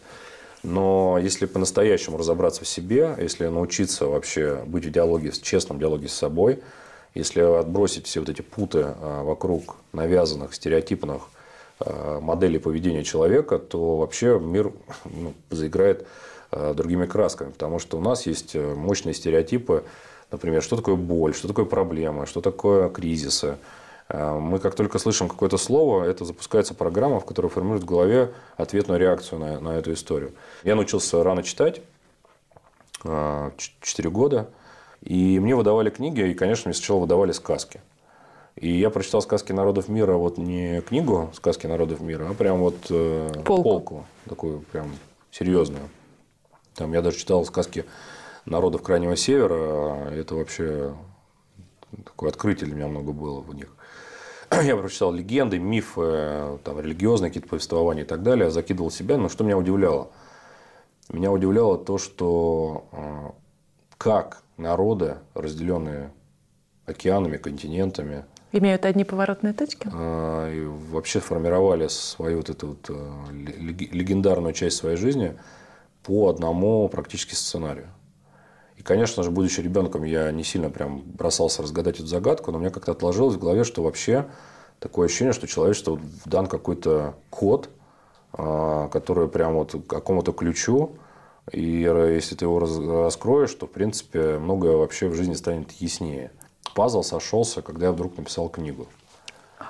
Но 0.63 1.17
если 1.21 1.45
по-настоящему 1.45 2.17
разобраться 2.17 2.63
в 2.63 2.67
себе, 2.67 3.15
если 3.19 3.47
научиться 3.47 4.07
вообще 4.07 4.63
быть 4.65 4.85
в 4.85 4.91
диалоге, 4.91 5.31
в 5.31 5.41
честном 5.41 5.79
диалоге 5.79 6.07
с 6.07 6.13
собой, 6.13 6.61
если 7.13 7.41
отбросить 7.41 8.07
все 8.07 8.21
вот 8.21 8.29
эти 8.29 8.41
путы 8.41 8.83
а, 8.85 9.23
вокруг 9.23 9.77
навязанных, 9.93 10.53
стереотипных 10.53 11.23
а, 11.79 12.19
моделей 12.19 12.59
поведения 12.59 13.03
человека, 13.03 13.57
то 13.57 13.97
вообще 13.97 14.39
мир 14.39 14.71
ну, 15.05 15.33
заиграет 15.49 16.07
другими 16.51 17.05
красками. 17.05 17.51
Потому 17.51 17.77
что 17.77 17.97
у 17.99 18.01
нас 18.01 18.25
есть 18.25 18.55
э, 18.55 18.73
мощные 18.73 19.13
стереотипы, 19.13 19.83
например, 20.31 20.61
что 20.61 20.75
такое 20.75 20.95
боль, 20.95 21.33
что 21.33 21.47
такое 21.47 21.65
проблема, 21.65 22.25
что 22.25 22.41
такое 22.41 22.89
кризисы. 22.89 23.57
Мы 24.11 24.57
как 24.57 24.73
только 24.73 24.97
слышим 24.97 25.29
какое-то 25.29 25.57
слово, 25.57 26.03
это 26.03 26.25
запускается 26.25 26.73
программа, 26.73 27.19
в 27.19 27.25
которой 27.25 27.47
формирует 27.47 27.83
в 27.83 27.85
голове 27.85 28.31
ответную 28.57 28.99
реакцию 28.99 29.39
на, 29.39 29.59
на 29.59 29.69
эту 29.77 29.93
историю. 29.93 30.31
Я 30.63 30.75
научился 30.75 31.23
рано 31.23 31.43
читать, 31.43 31.81
4 33.03 34.09
года. 34.09 34.49
И 35.01 35.39
мне 35.39 35.55
выдавали 35.55 35.89
книги, 35.89 36.21
и, 36.21 36.33
конечно, 36.33 36.67
мне 36.67 36.73
сначала 36.73 36.99
выдавали 36.99 37.31
сказки. 37.31 37.81
И 38.55 38.69
я 38.77 38.89
прочитал 38.89 39.21
сказки 39.21 39.53
народов 39.53 39.87
мира, 39.87 40.15
вот 40.15 40.37
не 40.37 40.81
книгу 40.81 41.29
сказки 41.33 41.65
народов 41.65 42.01
мира, 42.01 42.27
а 42.29 42.33
прям 42.33 42.59
вот 42.59 42.75
э, 42.89 43.31
полку. 43.45 43.63
полку, 43.63 44.05
такую 44.27 44.59
прям 44.71 44.91
серьезную. 45.31 45.87
Там 46.75 46.91
я 46.91 47.01
даже 47.01 47.17
читал 47.17 47.45
сказки 47.45 47.85
народов 48.49 48.81
Крайнего 48.81 49.15
Севера, 49.15 50.09
это 50.11 50.35
вообще 50.35 50.95
такое 52.05 52.29
открытие 52.29 52.67
для 52.67 52.75
меня 52.75 52.87
много 52.87 53.11
было 53.11 53.41
в 53.41 53.53
них. 53.53 53.75
Я 54.63 54.75
прочитал 54.75 55.13
легенды, 55.13 55.59
мифы, 55.59 56.59
там, 56.63 56.79
религиозные 56.79 57.29
какие-то 57.29 57.49
повествования 57.49 58.03
и 58.03 58.07
так 58.07 58.23
далее, 58.23 58.49
закидывал 58.51 58.91
себя. 58.91 59.17
Но 59.17 59.29
что 59.29 59.43
меня 59.43 59.57
удивляло? 59.57 60.09
Меня 61.09 61.31
удивляло 61.31 61.77
то, 61.77 61.97
что 61.97 62.87
э, 62.91 63.29
как 63.97 64.43
народы, 64.57 65.17
разделенные 65.33 66.11
океанами, 66.85 67.37
континентами. 67.37 68.25
Имеют 68.51 68.85
одни 68.85 69.03
поворотные 69.03 69.53
точки? 69.53 69.89
А, 69.91 70.51
и 70.51 70.65
вообще 70.65 71.19
формировали 71.19 71.87
свою 71.87 72.37
вот 72.37 72.49
эту 72.49 72.67
вот 72.69 72.89
э, 72.89 73.31
легендарную 73.31 74.53
часть 74.53 74.77
своей 74.77 74.97
жизни 74.97 75.37
по 76.03 76.29
одному 76.29 76.87
практически 76.89 77.35
сценарию. 77.35 77.89
И, 78.79 78.81
конечно 78.81 79.23
же, 79.23 79.29
будучи 79.29 79.59
ребенком, 79.59 80.05
я 80.05 80.31
не 80.31 80.45
сильно 80.45 80.69
прям 80.69 81.01
бросался 81.01 81.61
разгадать 81.61 81.97
эту 81.97 82.07
загадку, 82.07 82.51
но 82.51 82.57
у 82.57 82.61
меня 82.61 82.69
как-то 82.69 82.93
отложилось 82.93 83.35
в 83.35 83.39
голове, 83.39 83.65
что 83.65 83.83
вообще 83.83 84.27
такое 84.79 85.07
ощущение, 85.07 85.33
что 85.33 85.47
человечество 85.47 85.99
дан 86.25 86.47
какой-то 86.47 87.15
код, 87.29 87.69
а, 88.31 88.87
который 88.87 89.27
прям 89.27 89.55
вот 89.55 89.75
какому-то 89.85 90.31
ключу, 90.31 90.91
и 91.51 91.81
если 91.81 92.35
ты 92.35 92.45
его 92.45 92.59
раскроешь, 92.59 93.53
то, 93.53 93.67
в 93.67 93.71
принципе, 93.71 94.37
многое 94.39 94.77
вообще 94.77 95.09
в 95.09 95.15
жизни 95.15 95.33
станет 95.33 95.71
яснее. 95.73 96.31
Пазл 96.73 97.03
сошелся, 97.03 97.61
когда 97.61 97.87
я 97.87 97.91
вдруг 97.91 98.15
написал 98.17 98.47
книгу. 98.47 98.87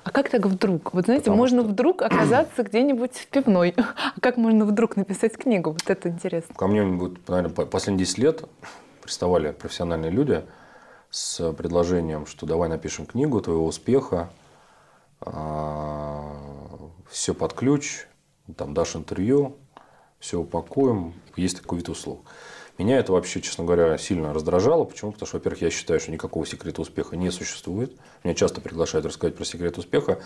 А 0.03 0.11
как 0.11 0.29
так 0.29 0.45
вдруг? 0.45 0.93
Вот 0.93 1.05
знаете, 1.05 1.23
Потому 1.23 1.37
можно 1.37 1.61
что... 1.61 1.69
вдруг 1.69 2.03
оказаться 2.03 2.61
где-нибудь 2.61 3.13
в 3.13 3.27
пивной. 3.27 3.73
А 4.15 4.19
как 4.19 4.37
можно 4.37 4.65
вдруг 4.65 4.97
написать 4.97 5.35
книгу? 5.35 5.71
Вот 5.71 5.89
это 5.89 6.09
интересно. 6.09 6.53
Ко 6.53 6.67
мне, 6.67 6.83
вот, 6.83 7.27
наверное, 7.27 7.65
последние 7.65 8.05
10 8.05 8.17
лет 8.19 8.43
приставали 9.09 9.49
профессиональные 9.49 10.11
люди 10.11 10.45
с 11.09 11.51
предложением, 11.53 12.27
что 12.27 12.45
давай 12.45 12.69
напишем 12.69 13.07
книгу 13.07 13.41
твоего 13.41 13.65
успеха, 13.65 14.29
а, 15.21 16.31
все 17.09 17.33
под 17.33 17.53
ключ, 17.53 18.05
там 18.55 18.75
дашь 18.75 18.95
интервью, 18.95 19.57
все 20.19 20.37
упакуем, 20.37 21.15
есть 21.35 21.59
такой 21.59 21.79
вид 21.79 21.89
услуг. 21.89 22.23
Меня 22.77 22.99
это 22.99 23.11
вообще, 23.11 23.41
честно 23.41 23.63
говоря, 23.63 23.97
сильно 23.97 24.31
раздражало. 24.31 24.83
Почему? 24.83 25.11
Потому 25.11 25.25
что, 25.25 25.37
во-первых, 25.37 25.63
я 25.63 25.71
считаю, 25.71 25.99
что 25.99 26.11
никакого 26.11 26.45
секрета 26.45 26.81
успеха 26.81 27.17
не 27.17 27.31
существует. 27.31 27.97
Меня 28.23 28.35
часто 28.35 28.61
приглашают 28.61 29.07
рассказать 29.07 29.35
про 29.35 29.43
секрет 29.43 29.79
успеха. 29.79 30.19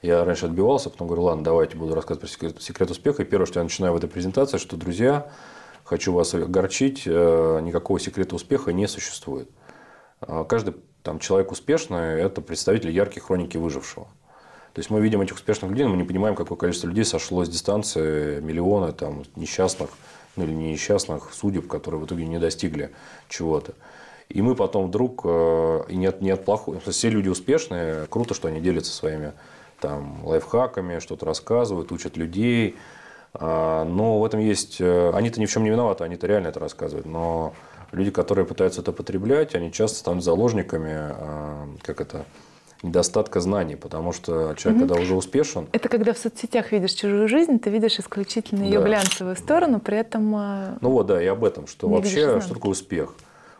Я 0.00 0.24
раньше 0.24 0.46
отбивался, 0.46 0.88
потом 0.88 1.08
говорю, 1.08 1.24
ладно, 1.24 1.44
давайте 1.44 1.76
буду 1.76 1.94
рассказывать 1.94 2.22
про 2.22 2.28
секрет, 2.28 2.62
секрет 2.62 2.90
успеха. 2.90 3.22
И 3.22 3.26
первое, 3.26 3.46
что 3.46 3.60
я 3.60 3.64
начинаю 3.64 3.92
в 3.92 3.96
этой 3.96 4.08
презентации, 4.08 4.56
что, 4.56 4.76
друзья, 4.78 5.30
хочу 5.90 6.12
вас 6.12 6.32
огорчить, 6.34 7.02
э, 7.04 7.60
никакого 7.62 7.98
секрета 7.98 8.36
успеха 8.36 8.72
не 8.72 8.86
существует. 8.86 9.48
А 10.20 10.44
каждый 10.44 10.74
там, 11.02 11.18
человек 11.18 11.50
успешный– 11.50 12.20
это 12.22 12.40
представитель 12.40 12.90
яркой 12.90 13.20
хроники 13.20 13.56
выжившего. 13.56 14.06
То 14.72 14.78
есть 14.78 14.90
мы 14.90 15.00
видим 15.00 15.20
этих 15.20 15.34
успешных 15.34 15.72
людей, 15.72 15.84
но 15.84 15.90
мы 15.90 15.96
не 15.96 16.04
понимаем, 16.04 16.36
какое 16.36 16.56
количество 16.56 16.86
людей 16.86 17.04
сошло 17.04 17.44
с 17.44 17.48
дистанции, 17.48 18.38
миллионы 18.38 18.92
там, 18.92 19.24
несчастных, 19.34 19.90
ну 20.36 20.44
или 20.44 20.52
не 20.52 20.70
несчастных 20.70 21.34
судеб, 21.34 21.66
которые 21.66 22.00
в 22.00 22.06
итоге 22.06 22.24
не 22.24 22.38
достигли 22.38 22.92
чего-то. 23.28 23.74
И 24.28 24.42
мы 24.42 24.54
потом 24.54 24.86
вдруг, 24.86 25.22
э, 25.24 25.84
и 25.88 25.96
нет, 25.96 26.22
нет 26.22 26.44
плохого, 26.44 26.78
все 26.78 27.10
люди 27.10 27.28
успешные, 27.28 28.06
круто, 28.06 28.32
что 28.32 28.46
они 28.46 28.60
делятся 28.60 28.92
своими 28.92 29.32
там, 29.80 30.24
лайфхаками, 30.24 31.00
что-то 31.00 31.26
рассказывают, 31.26 31.90
учат 31.90 32.16
людей. 32.16 32.76
А, 33.34 33.84
но 33.84 34.20
в 34.20 34.24
этом 34.24 34.40
есть... 34.40 34.80
Э, 34.80 35.12
они-то 35.14 35.40
ни 35.40 35.46
в 35.46 35.50
чем 35.50 35.64
не 35.64 35.70
виноваты, 35.70 36.04
они-то 36.04 36.26
реально 36.26 36.48
это 36.48 36.60
рассказывают. 36.60 37.06
Но 37.06 37.52
люди, 37.92 38.10
которые 38.10 38.44
пытаются 38.44 38.80
это 38.80 38.92
потреблять, 38.92 39.54
они 39.54 39.72
часто 39.72 39.98
станут 39.98 40.24
заложниками, 40.24 40.94
а, 40.94 41.68
как 41.82 42.00
это, 42.00 42.24
недостатка 42.82 43.40
знаний, 43.40 43.76
потому 43.76 44.12
что 44.12 44.54
человек, 44.54 44.82
угу. 44.82 44.88
когда 44.88 45.02
уже 45.02 45.14
успешен... 45.14 45.68
Это 45.72 45.88
когда 45.88 46.12
в 46.12 46.18
соцсетях 46.18 46.72
видишь 46.72 46.92
чужую 46.92 47.28
жизнь, 47.28 47.58
ты 47.58 47.70
видишь 47.70 47.98
исключительно 47.98 48.64
ее 48.64 48.80
да. 48.80 48.86
глянцевую 48.86 49.36
сторону, 49.36 49.80
при 49.80 49.98
этом... 49.98 50.34
А, 50.34 50.78
ну 50.80 50.90
вот, 50.90 51.06
да, 51.06 51.22
и 51.22 51.26
об 51.26 51.44
этом, 51.44 51.66
что 51.66 51.88
вообще, 51.88 52.40
что 52.40 52.54
такое 52.54 52.72
успех? 52.72 53.14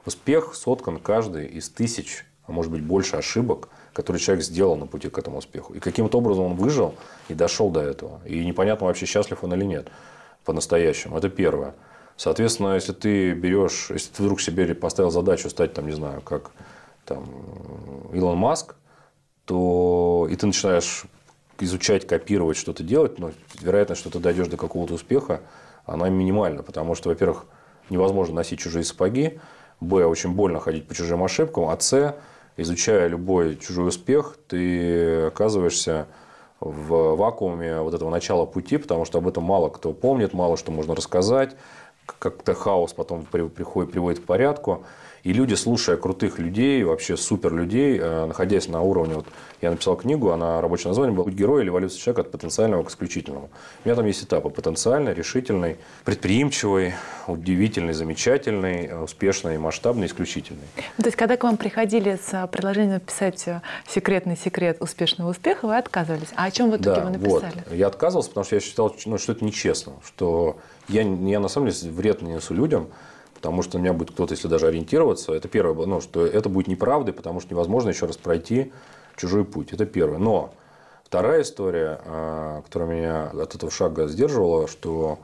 Успех 0.07 0.55
соткан 0.55 0.99
каждый 0.99 1.47
из 1.47 1.69
тысяч, 1.69 2.25
а 2.47 2.53
может 2.53 2.73
быть 2.73 2.83
больше 2.83 3.17
ошибок, 3.17 3.69
которые 3.93 4.21
человек 4.21 4.45
сделал 4.45 4.77
на 4.77 4.87
пути 4.87 5.09
к 5.09 5.19
этому 5.19 5.39
успеху. 5.39 5.75
И 5.75 5.81
каким-то 5.81 6.19
образом 6.19 6.45
он 6.45 6.55
выжил 6.55 6.95
и 7.29 7.35
дошел 7.35 7.71
до 7.71 7.81
этого. 7.81 8.21
И 8.25 8.45
непонятно 8.45 8.87
вообще, 8.87 9.07
счастлив 9.07 9.43
он 9.43 9.55
или 9.55 9.65
нет 9.65 9.89
по-настоящему. 10.45 11.19
Это 11.19 11.29
первое. 11.29 11.75
Соответственно, 12.17 12.75
если 12.75 12.93
ты 12.93 13.33
берешь, 13.33 13.91
если 13.91 14.13
ты 14.13 14.23
вдруг 14.23 14.41
себе 14.41 14.75
поставил 14.75 15.11
задачу 15.11 15.49
стать, 15.49 15.73
там, 15.73 15.87
не 15.87 15.93
знаю, 15.93 16.21
как 16.21 16.51
там, 17.05 17.25
Илон 18.13 18.37
Маск, 18.37 18.75
то 19.45 20.29
и 20.31 20.37
ты 20.37 20.47
начинаешь 20.47 21.05
изучать, 21.59 22.07
копировать, 22.07 22.57
что-то 22.57 22.83
делать, 22.83 23.19
но 23.19 23.33
вероятность, 23.61 24.01
что 24.01 24.11
ты 24.11 24.19
дойдешь 24.19 24.49
до 24.49 24.57
какого-то 24.57 24.95
успеха, 24.95 25.41
она 25.85 26.09
минимальна, 26.09 26.63
потому 26.63 26.95
что, 26.95 27.09
во-первых, 27.09 27.47
невозможно 27.91 28.37
носить 28.37 28.61
чужие 28.61 28.85
сапоги, 28.85 29.41
б, 29.81 30.05
очень 30.05 30.33
больно 30.33 30.61
ходить 30.61 30.87
по 30.87 30.95
чужим 30.95 31.23
ошибкам, 31.23 31.69
а 31.69 31.79
с, 31.79 32.17
изучая 32.57 33.09
любой 33.09 33.57
чужой 33.57 33.89
успех, 33.89 34.37
ты 34.49 35.27
оказываешься 35.27 36.07
в 36.61 37.17
вакууме 37.17 37.81
вот 37.81 37.95
этого 37.95 38.11
начала 38.11 38.45
пути, 38.45 38.77
потому 38.77 39.05
что 39.05 39.19
об 39.19 39.29
этом 39.29 39.45
мало 39.45 39.71
кто 39.71 39.93
помнит, 39.93 40.35
мало 40.35 40.57
что 40.57 40.71
можно 40.73 40.95
рассказать, 40.95 41.57
как-то 42.19 42.55
хаос 42.55 42.93
потом 42.93 43.25
приходит, 43.25 43.93
приводит 43.93 44.21
к 44.21 44.27
порядку. 44.27 44.85
И 45.23 45.33
люди, 45.33 45.55
слушая 45.55 45.97
крутых 45.97 46.39
людей, 46.39 46.83
вообще 46.83 47.17
супер 47.17 47.53
людей, 47.53 47.99
э, 48.01 48.27
находясь 48.27 48.69
на 48.69 48.81
уровне, 48.81 49.17
вот 49.17 49.27
я 49.61 49.71
написал 49.71 49.97
книгу, 49.97 50.31
она 50.31 50.61
рабочее 50.61 50.89
название 50.89 51.15
было 51.15 51.25
«Путь 51.25 51.35
героя 51.35 51.63
или 51.63 51.69
эволюция 51.69 52.01
человека 52.01 52.23
от 52.23 52.31
потенциального 52.31 52.85
к 52.85 52.91
исключительному». 52.91 53.51
У 53.85 53.89
меня 53.89 53.97
там 53.97 54.07
есть 54.07 54.25
этапы– 54.25 54.49
потенциальный, 54.51 55.13
решительный, 55.13 55.77
предприимчивый, 56.05 56.95
удивительный, 57.27 57.93
замечательный, 57.93 58.87
э, 58.87 58.99
успешный, 58.99 59.59
масштабный, 59.59 60.07
исключительный. 60.07 60.65
То 60.97 61.05
есть, 61.05 61.17
когда 61.17 61.37
к 61.37 61.45
вам 61.45 61.59
приходили 61.59 62.19
с 62.23 62.47
предложением 62.47 62.95
написать 62.95 63.47
э, 63.47 63.61
секретный 63.87 64.39
секрет 64.39 64.79
успешного 64.81 65.31
успеха, 65.31 65.67
вы 65.67 65.77
отказывались. 65.77 66.29
А 66.35 66.45
о 66.45 66.51
чем 66.51 66.71
в 66.71 66.77
итоге 66.77 66.97
да, 66.97 67.05
вы 67.05 67.11
написали? 67.11 67.65
Вот. 67.67 67.75
Я 67.75 67.89
отказывался, 67.89 68.31
потому 68.31 68.45
что 68.45 68.55
я 68.55 68.61
считал, 68.61 68.97
ну, 69.05 69.19
что 69.19 69.33
это 69.33 69.45
нечестно, 69.45 69.93
что 70.07 70.57
я, 70.89 71.03
я 71.03 71.41
на 71.41 71.49
самом 71.49 71.69
деле 71.69 71.93
вред 71.93 72.23
не 72.23 72.33
несу 72.33 72.55
людям, 72.55 72.89
потому 73.41 73.63
что 73.63 73.79
у 73.79 73.81
меня 73.81 73.95
будет 73.95 74.11
кто-то, 74.11 74.35
если 74.35 74.49
даже 74.49 74.67
ориентироваться, 74.67 75.33
это 75.33 75.49
первое, 75.49 75.87
ну, 75.87 76.03
что 76.03 76.27
это 76.27 76.51
будет 76.51 76.69
неправдой, 76.69 77.15
потому 77.15 77.41
что 77.41 77.55
невозможно 77.55 77.89
еще 77.89 78.05
раз 78.05 78.19
пройти 78.19 78.71
чужой 79.17 79.47
путь. 79.47 79.73
Это 79.73 79.87
первое. 79.87 80.19
Но 80.19 80.53
вторая 81.05 81.41
история, 81.41 82.01
а, 82.05 82.61
которая 82.61 82.91
меня 82.91 83.31
от 83.31 83.55
этого 83.55 83.73
шага 83.73 84.09
сдерживала, 84.09 84.69
что 84.69 85.21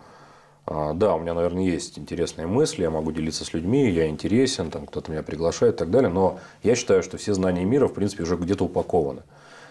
а, 0.64 0.94
да, 0.94 1.14
у 1.14 1.18
меня, 1.18 1.34
наверное, 1.34 1.64
есть 1.64 1.98
интересные 1.98 2.46
мысли, 2.46 2.84
я 2.84 2.90
могу 2.90 3.12
делиться 3.12 3.44
с 3.44 3.52
людьми, 3.52 3.90
я 3.90 4.08
интересен, 4.08 4.70
там 4.70 4.86
кто-то 4.86 5.10
меня 5.12 5.22
приглашает 5.22 5.74
и 5.74 5.78
так 5.78 5.90
далее, 5.90 6.08
но 6.08 6.40
я 6.62 6.74
считаю, 6.74 7.02
что 7.02 7.18
все 7.18 7.34
знания 7.34 7.66
мира, 7.66 7.86
в 7.86 7.92
принципе, 7.92 8.22
уже 8.22 8.36
где-то 8.36 8.64
упакованы. 8.64 9.24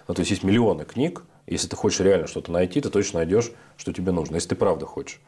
Ну, 0.07 0.13
то 0.13 0.19
есть, 0.19 0.29
есть 0.29 0.43
миллионы 0.43 0.85
книг, 0.85 1.23
Если 1.47 1.67
ты 1.67 1.75
хочешь 1.75 1.99
реально 1.99 2.27
что-то 2.27 2.51
найти, 2.51 2.79
ты 2.79 2.91
точно 2.91 3.19
найдешь, 3.19 3.51
что 3.77 3.91
тебе 3.91 4.11
нужно, 4.11 4.35
если 4.35 4.49
ты 4.49 4.55
правда 4.55 4.85
хочешь. 4.85 5.19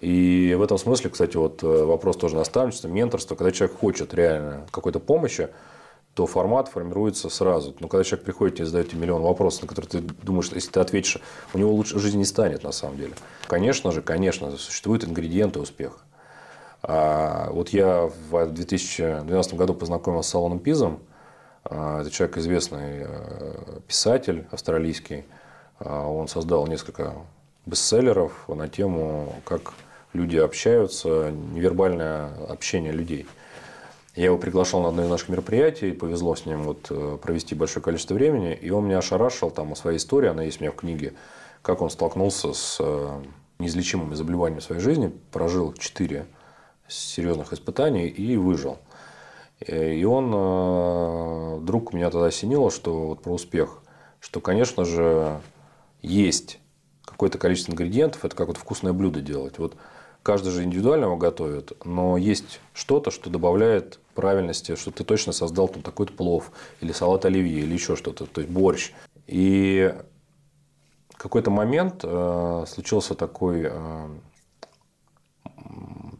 И 0.00 0.54
в 0.58 0.62
этом 0.62 0.78
смысле, 0.78 1.10
кстати, 1.10 1.36
вот 1.36 1.62
э, 1.62 1.66
вопрос 1.66 2.16
тоже 2.16 2.36
наставничества, 2.36 2.88
менторства. 2.88 3.34
Когда 3.34 3.52
человек 3.52 3.78
хочет 3.78 4.14
реально 4.14 4.66
какой-то 4.70 5.00
помощи, 5.00 5.48
то 6.14 6.26
формат 6.26 6.68
формируется 6.68 7.28
сразу. 7.28 7.76
Но 7.78 7.88
когда 7.88 8.02
человек 8.02 8.24
приходит 8.24 8.60
и 8.60 8.64
задает 8.64 8.88
тебе 8.88 9.02
миллион 9.02 9.22
вопросов, 9.22 9.62
на 9.62 9.68
которые 9.68 9.90
ты 9.90 10.00
думаешь, 10.00 10.50
если 10.52 10.70
ты 10.70 10.80
ответишь, 10.80 11.18
у 11.52 11.58
него 11.58 11.72
лучше 11.72 11.98
жизни 11.98 12.18
не 12.18 12.24
станет 12.24 12.62
на 12.62 12.72
самом 12.72 12.96
деле. 12.96 13.12
Конечно 13.46 13.92
же, 13.92 14.00
конечно, 14.00 14.50
существуют 14.56 15.04
ингредиенты 15.04 15.60
успеха. 15.60 15.98
А 16.82 17.50
вот 17.50 17.70
я 17.70 18.10
в 18.30 18.46
2012 18.46 19.54
году 19.54 19.74
познакомился 19.74 20.30
с 20.30 20.34
Аланом 20.34 20.58
Пизом. 20.58 21.00
А, 21.64 22.00
это 22.00 22.10
человек 22.10 22.38
известный 22.38 23.04
э, 23.06 23.80
писатель 23.86 24.46
австралийский. 24.50 25.24
А, 25.80 26.06
он 26.06 26.28
создал 26.28 26.66
несколько 26.66 27.12
бестселлеров 27.66 28.48
на 28.48 28.68
тему, 28.68 29.34
как 29.44 29.74
люди 30.16 30.36
общаются, 30.36 31.30
невербальное 31.30 32.30
общение 32.48 32.92
людей. 32.92 33.26
Я 34.16 34.26
его 34.26 34.38
приглашал 34.38 34.80
на 34.80 34.88
одно 34.88 35.04
из 35.04 35.10
наших 35.10 35.28
мероприятий, 35.28 35.92
повезло 35.92 36.34
с 36.34 36.46
ним 36.46 36.62
вот 36.62 36.86
э, 36.88 37.18
провести 37.22 37.54
большое 37.54 37.84
количество 37.84 38.14
времени, 38.14 38.54
и 38.54 38.70
он 38.70 38.86
меня 38.86 38.98
ошарашил 38.98 39.50
там 39.50 39.72
о 39.72 39.76
своей 39.76 39.98
истории, 39.98 40.30
она 40.30 40.42
есть 40.42 40.58
у 40.58 40.64
меня 40.64 40.72
в 40.72 40.76
книге, 40.76 41.12
как 41.60 41.82
он 41.82 41.90
столкнулся 41.90 42.54
с 42.54 42.78
э, 42.80 43.22
неизлечимыми 43.58 44.14
заболеваниями 44.14 44.60
в 44.60 44.64
своей 44.64 44.80
жизни, 44.80 45.12
прожил 45.32 45.74
четыре 45.74 46.26
серьезных 46.88 47.52
испытаний 47.52 48.08
и 48.08 48.38
выжил. 48.38 48.78
Э, 49.60 49.92
и 49.92 50.04
он, 50.04 51.60
вдруг 51.60 51.92
меня 51.92 52.08
тогда 52.10 52.28
осенило, 52.28 52.70
что 52.70 53.08
вот 53.08 53.20
про 53.20 53.34
успех, 53.34 53.82
что, 54.20 54.40
конечно 54.40 54.86
же, 54.86 55.40
есть 56.00 56.58
какое-то 57.04 57.36
количество 57.36 57.72
ингредиентов, 57.72 58.24
это 58.24 58.34
как 58.34 58.48
вот 58.48 58.56
вкусное 58.56 58.94
блюдо 58.94 59.20
делать. 59.20 59.58
Вот 59.58 59.76
каждый 60.26 60.50
же 60.50 60.64
индивидуально 60.64 61.04
его 61.04 61.16
готовит, 61.16 61.72
но 61.84 62.16
есть 62.16 62.60
что-то, 62.72 63.12
что 63.12 63.30
добавляет 63.30 64.00
правильности, 64.16 64.74
что 64.74 64.90
ты 64.90 65.04
точно 65.04 65.32
создал 65.32 65.68
там 65.68 65.82
такой-то 65.82 66.12
плов, 66.14 66.50
или 66.80 66.90
салат 66.90 67.24
оливье, 67.24 67.60
или 67.60 67.72
еще 67.72 67.94
что-то, 67.94 68.26
то 68.26 68.40
есть 68.40 68.52
борщ. 68.52 68.90
И 69.28 69.94
какой-то 71.12 71.52
момент 71.52 72.00
э, 72.02 72.64
случился 72.66 73.14
такой 73.14 73.68
э, 73.70 74.08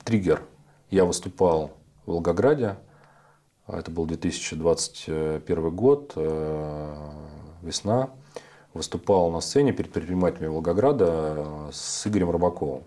триггер. 0.05 0.41
Я 0.89 1.05
выступал 1.05 1.73
в 2.05 2.13
Волгограде, 2.13 2.77
это 3.67 3.91
был 3.91 4.07
2021 4.07 5.71
год, 5.75 6.13
э, 6.15 7.11
весна, 7.61 8.11
выступал 8.73 9.33
на 9.33 9.41
сцене 9.41 9.73
перед 9.73 9.93
предпринимателями 9.93 10.53
Волгограда 10.53 11.07
э, 11.09 11.71
с 11.73 12.07
Игорем 12.07 12.31
Рыбаковым. 12.31 12.85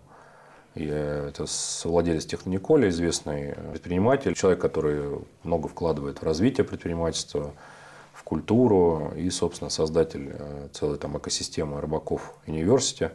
Я, 0.80 1.28
это 1.28 1.46
владелец 1.84 2.26
Технониколя, 2.26 2.88
известный 2.88 3.54
предприниматель, 3.72 4.34
человек, 4.34 4.62
который 4.62 5.20
много 5.44 5.68
вкладывает 5.68 6.20
в 6.20 6.24
развитие 6.24 6.63
предпринимательства, 6.63 7.54
в 8.13 8.24
культуру 8.24 9.12
и, 9.15 9.30
собственно, 9.30 9.70
создатель 9.70 10.30
э, 10.32 10.70
целой 10.72 10.98
там 10.98 11.18
экосистемы 11.18 11.82
Рыбаков 11.82 12.34
Университи. 12.48 13.12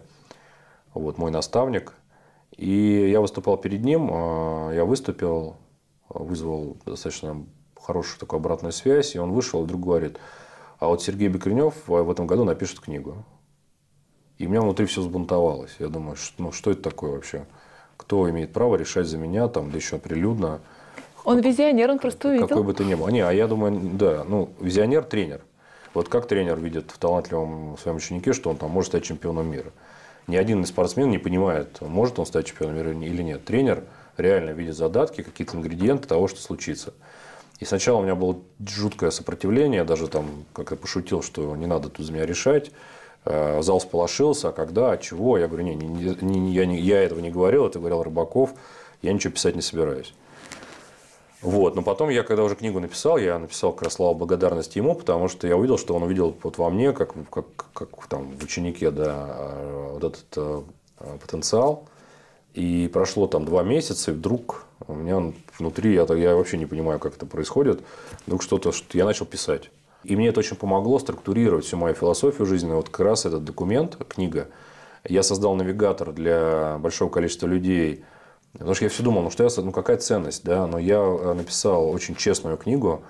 Вот 0.92 1.18
мой 1.18 1.30
наставник. 1.30 1.94
И 2.56 3.08
я 3.10 3.20
выступал 3.20 3.56
перед 3.56 3.82
ним, 3.82 4.10
э, 4.12 4.72
я 4.74 4.84
выступил, 4.84 5.56
вызвал 6.08 6.76
достаточно 6.84 7.46
хорошую 7.80 8.20
такую 8.20 8.38
обратную 8.38 8.72
связь, 8.72 9.14
и 9.14 9.18
он 9.18 9.32
вышел 9.32 9.62
и 9.62 9.64
вдруг 9.64 9.82
говорит, 9.82 10.18
а 10.78 10.88
вот 10.88 11.02
Сергей 11.02 11.28
Бекренев 11.28 11.74
в 11.86 12.10
этом 12.10 12.26
году 12.26 12.44
напишет 12.44 12.80
книгу. 12.80 13.24
И 14.38 14.46
у 14.46 14.50
меня 14.50 14.60
внутри 14.60 14.86
все 14.86 15.00
взбунтовалось. 15.00 15.76
Я 15.78 15.88
думаю, 15.88 16.16
что, 16.16 16.42
ну, 16.42 16.52
что 16.52 16.70
это 16.70 16.82
такое 16.82 17.12
вообще? 17.12 17.46
Кто 17.96 18.28
имеет 18.30 18.52
право 18.52 18.76
решать 18.76 19.06
за 19.06 19.16
меня, 19.16 19.48
там, 19.48 19.70
да 19.70 19.76
еще 19.76 19.98
прилюдно? 19.98 20.60
Он 21.24 21.40
визионер, 21.40 21.90
он 21.90 21.98
просто 21.98 22.28
увидел. 22.28 22.48
Какой 22.48 22.64
бы 22.64 22.74
ты 22.74 22.84
ни 22.84 22.94
был. 22.94 23.08
Не, 23.08 23.20
а 23.20 23.32
я 23.32 23.46
думаю, 23.46 23.80
да, 23.94 24.24
ну, 24.28 24.50
визионер– 24.60 25.04
тренер. 25.04 25.40
Вот 25.94 26.08
как 26.08 26.26
тренер 26.26 26.58
видит 26.58 26.90
в 26.90 26.98
талантливом 26.98 27.78
своем 27.78 27.98
ученике, 27.98 28.32
что 28.32 28.50
он 28.50 28.56
там 28.56 28.70
может 28.70 28.88
стать 28.88 29.04
чемпионом 29.04 29.50
мира. 29.50 29.70
Ни 30.26 30.36
один 30.36 30.62
из 30.62 30.68
спортсменов 30.68 31.12
не 31.12 31.18
понимает, 31.18 31.80
может 31.80 32.18
он 32.18 32.26
стать 32.26 32.46
чемпионом 32.46 32.76
мира 32.76 32.90
или 32.92 33.22
нет. 33.22 33.44
Тренер 33.44 33.84
реально 34.16 34.50
видит 34.50 34.76
задатки, 34.76 35.22
какие-то 35.22 35.56
ингредиенты 35.56 36.08
того, 36.08 36.26
что 36.28 36.40
случится. 36.40 36.94
И 37.60 37.64
сначала 37.64 37.98
у 37.98 38.02
меня 38.02 38.16
было 38.16 38.38
жуткое 38.66 39.10
сопротивление, 39.10 39.84
даже 39.84 40.08
там, 40.08 40.44
как 40.52 40.72
я 40.72 40.76
пошутил, 40.76 41.22
что 41.22 41.54
не 41.54 41.66
надо 41.66 41.88
тут 41.88 42.04
за 42.04 42.12
меня 42.12 42.26
решать. 42.26 42.72
Э, 43.26 43.62
зал 43.62 43.80
сполошился, 43.80 44.50
а 44.50 44.52
когда, 44.52 44.92
от 44.92 45.00
чего? 45.00 45.38
Я 45.38 45.48
говорю, 45.48 45.64
не, 45.64 45.74
не, 45.74 46.14
не, 46.20 46.52
я, 46.52 46.66
не, 46.66 46.78
я 46.78 47.02
этого 47.02 47.20
не 47.20 47.30
говорил, 47.30 47.66
это 47.66 47.78
говорил 47.78 48.02
Рыбаков, 48.02 48.50
я 49.00 49.12
ничего 49.12 49.32
писать 49.32 49.56
не 49.56 49.62
собираюсь. 49.62 50.12
Вот. 51.40 51.74
Но 51.74 51.82
потом 51.82 52.10
я, 52.10 52.22
когда 52.22 52.42
уже 52.42 52.54
книгу 52.54 52.80
написал, 52.80 53.16
я 53.16 53.38
написал 53.38 53.72
как 53.72 53.82
раз 53.82 53.94
слова 53.94 54.14
благодарности 54.14 54.78
ему, 54.78 54.94
потому 54.94 55.28
что 55.28 55.46
я 55.46 55.56
увидел, 55.56 55.78
что 55.78 55.94
он 55.94 56.02
увидел 56.02 56.36
вот 56.42 56.58
во 56.58 56.68
мне, 56.68 56.92
как, 56.92 57.14
как, 57.30 57.46
как 57.72 58.06
там 58.08 58.30
в 58.30 58.44
ученике, 58.44 58.90
да, 58.90 59.26
э, 59.38 59.90
вот 59.92 60.04
этот 60.04 60.24
э, 60.36 60.62
потенциал. 61.20 61.86
И 62.52 62.88
прошло 62.92 63.26
там 63.26 63.44
два 63.46 63.62
месяца, 63.62 64.10
и 64.10 64.14
вдруг 64.14 64.66
у 64.86 64.94
меня 64.94 65.32
внутри, 65.58 65.94
я, 65.94 66.06
я 66.14 66.36
вообще 66.36 66.56
не 66.56 66.66
понимаю, 66.66 66.98
как 66.98 67.16
это 67.16 67.26
происходит, 67.26 67.80
вдруг 68.26 68.42
что-то, 68.42 68.70
что 68.70 68.96
я 68.96 69.04
начал 69.04 69.26
писать. 69.26 69.70
И 70.04 70.16
мне 70.16 70.28
это 70.28 70.40
очень 70.40 70.56
помогло 70.56 70.98
структурировать 70.98 71.64
всю 71.64 71.76
мою 71.76 71.94
философию 71.94 72.46
жизни. 72.46 72.70
Вот 72.70 72.88
как 72.88 73.06
раз 73.06 73.26
этот 73.26 73.44
документ, 73.44 73.96
книга, 74.08 74.48
я 75.04 75.22
создал 75.22 75.54
навигатор 75.54 76.12
для 76.12 76.78
большого 76.78 77.10
количества 77.10 77.46
людей. 77.46 78.04
Потому 78.52 78.74
что 78.74 78.84
я 78.84 78.88
все 78.88 79.02
думал, 79.02 79.22
ну 79.22 79.30
что 79.30 79.44
я, 79.44 79.50
ну 79.56 79.72
какая 79.72 79.96
ценность, 79.96 80.44
да? 80.44 80.66
Но 80.66 80.78
я 80.78 80.98
э, 80.98 81.34
написал 81.34 81.90
очень 81.90 82.14
честную 82.14 82.56
книгу 82.56 83.02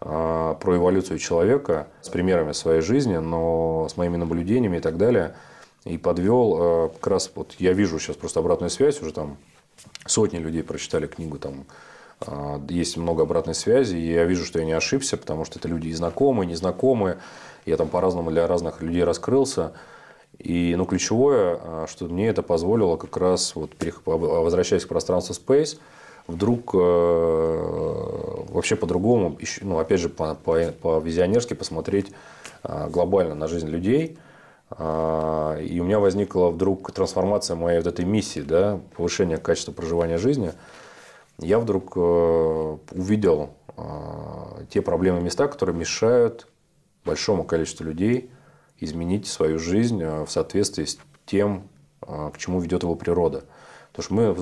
э, 0.00 0.54
про 0.58 0.76
эволюцию 0.76 1.18
человека 1.18 1.88
с 2.00 2.08
примерами 2.08 2.52
своей 2.52 2.80
жизни, 2.80 3.16
но 3.16 3.88
с 3.90 3.96
моими 3.96 4.16
наблюдениями 4.16 4.78
и 4.78 4.80
так 4.80 4.96
далее. 4.96 5.34
И 5.84 5.98
подвел 5.98 6.56
э, 6.58 6.88
как 6.94 7.06
раз, 7.08 7.30
вот 7.34 7.56
я 7.58 7.72
вижу 7.72 7.98
сейчас 7.98 8.16
просто 8.16 8.40
обратную 8.40 8.70
связь, 8.70 9.02
уже 9.02 9.12
там 9.12 9.36
сотни 10.06 10.38
людей 10.38 10.62
прочитали 10.62 11.06
книгу 11.06 11.38
там 11.38 11.66
есть 12.68 12.96
много 12.96 13.24
обратной 13.24 13.54
связи, 13.54 13.96
и 13.96 14.12
я 14.12 14.24
вижу, 14.24 14.44
что 14.44 14.58
я 14.58 14.64
не 14.64 14.72
ошибся, 14.72 15.16
потому 15.16 15.44
что 15.44 15.58
это 15.58 15.68
люди 15.68 15.88
и 15.88 15.92
знакомые, 15.92 16.48
и 16.48 16.50
незнакомые. 16.50 17.18
Я 17.66 17.76
там 17.76 17.88
по-разному 17.88 18.30
для 18.30 18.46
разных 18.46 18.80
людей 18.80 19.04
раскрылся. 19.04 19.72
И 20.38 20.74
ну, 20.76 20.86
ключевое, 20.86 21.58
а, 21.62 21.86
что 21.88 22.06
мне 22.06 22.28
это 22.28 22.42
позволило 22.42 22.96
как 22.96 23.16
раз, 23.16 23.54
вот, 23.54 23.72
возвращаясь 24.04 24.84
к 24.84 24.88
пространству 24.88 25.34
Space, 25.34 25.78
вдруг 26.26 26.70
э, 26.74 28.44
вообще 28.48 28.76
по-другому, 28.76 29.38
ну, 29.62 29.78
опять 29.78 30.00
же, 30.00 30.08
по, 30.08 30.34
по, 30.34 30.72
по-визионерски 30.72 31.54
посмотреть 31.54 32.12
э, 32.64 32.88
глобально 32.88 33.34
на 33.34 33.46
жизнь 33.46 33.68
людей. 33.68 34.18
Э, 34.70 35.62
и 35.62 35.80
у 35.80 35.84
меня 35.84 36.00
возникла 36.00 36.48
вдруг 36.48 36.90
трансформация 36.92 37.56
моей 37.56 37.78
вот 37.78 37.86
этой 37.86 38.04
миссии, 38.04 38.40
да, 38.40 38.80
повышение 38.96 39.36
качества 39.36 39.72
проживания 39.72 40.18
жизни– 40.18 40.52
я 41.38 41.58
вдруг 41.58 41.92
э, 41.96 42.78
увидел 42.92 43.50
э, 43.76 44.64
те 44.70 44.80
проблемы 44.80 45.20
места, 45.20 45.48
которые 45.48 45.76
мешают 45.76 46.46
большому 47.04 47.44
количеству 47.44 47.84
людей 47.84 48.30
изменить 48.78 49.26
свою 49.26 49.58
жизнь 49.58 50.02
э, 50.02 50.24
в 50.24 50.30
соответствии 50.30 50.84
с 50.84 50.98
тем, 51.26 51.68
к 52.00 52.34
чему 52.38 52.60
ведет 52.60 52.84
его 52.84 52.94
природа. 52.94 53.44
Потому 53.92 54.04
что 54.04 54.14
мы, 54.14 54.36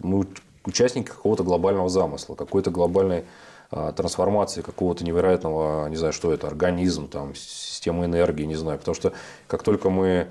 мы 0.00 0.26
участники 0.64 1.06
какого-то 1.06 1.42
глобального 1.42 1.88
замысла, 1.88 2.34
какой-то 2.34 2.70
глобальной 2.70 3.24
трансформации 3.70 4.60
какого-то 4.60 5.04
невероятного, 5.04 5.88
не 5.88 5.96
знаю, 5.96 6.12
что 6.12 6.32
это, 6.32 6.46
организм, 6.48 7.08
там, 7.08 7.34
система 7.34 8.04
энергии, 8.04 8.44
не 8.44 8.56
знаю. 8.56 8.78
Потому 8.78 8.94
что 8.94 9.14
как 9.46 9.62
только 9.62 9.88
мы 9.88 10.28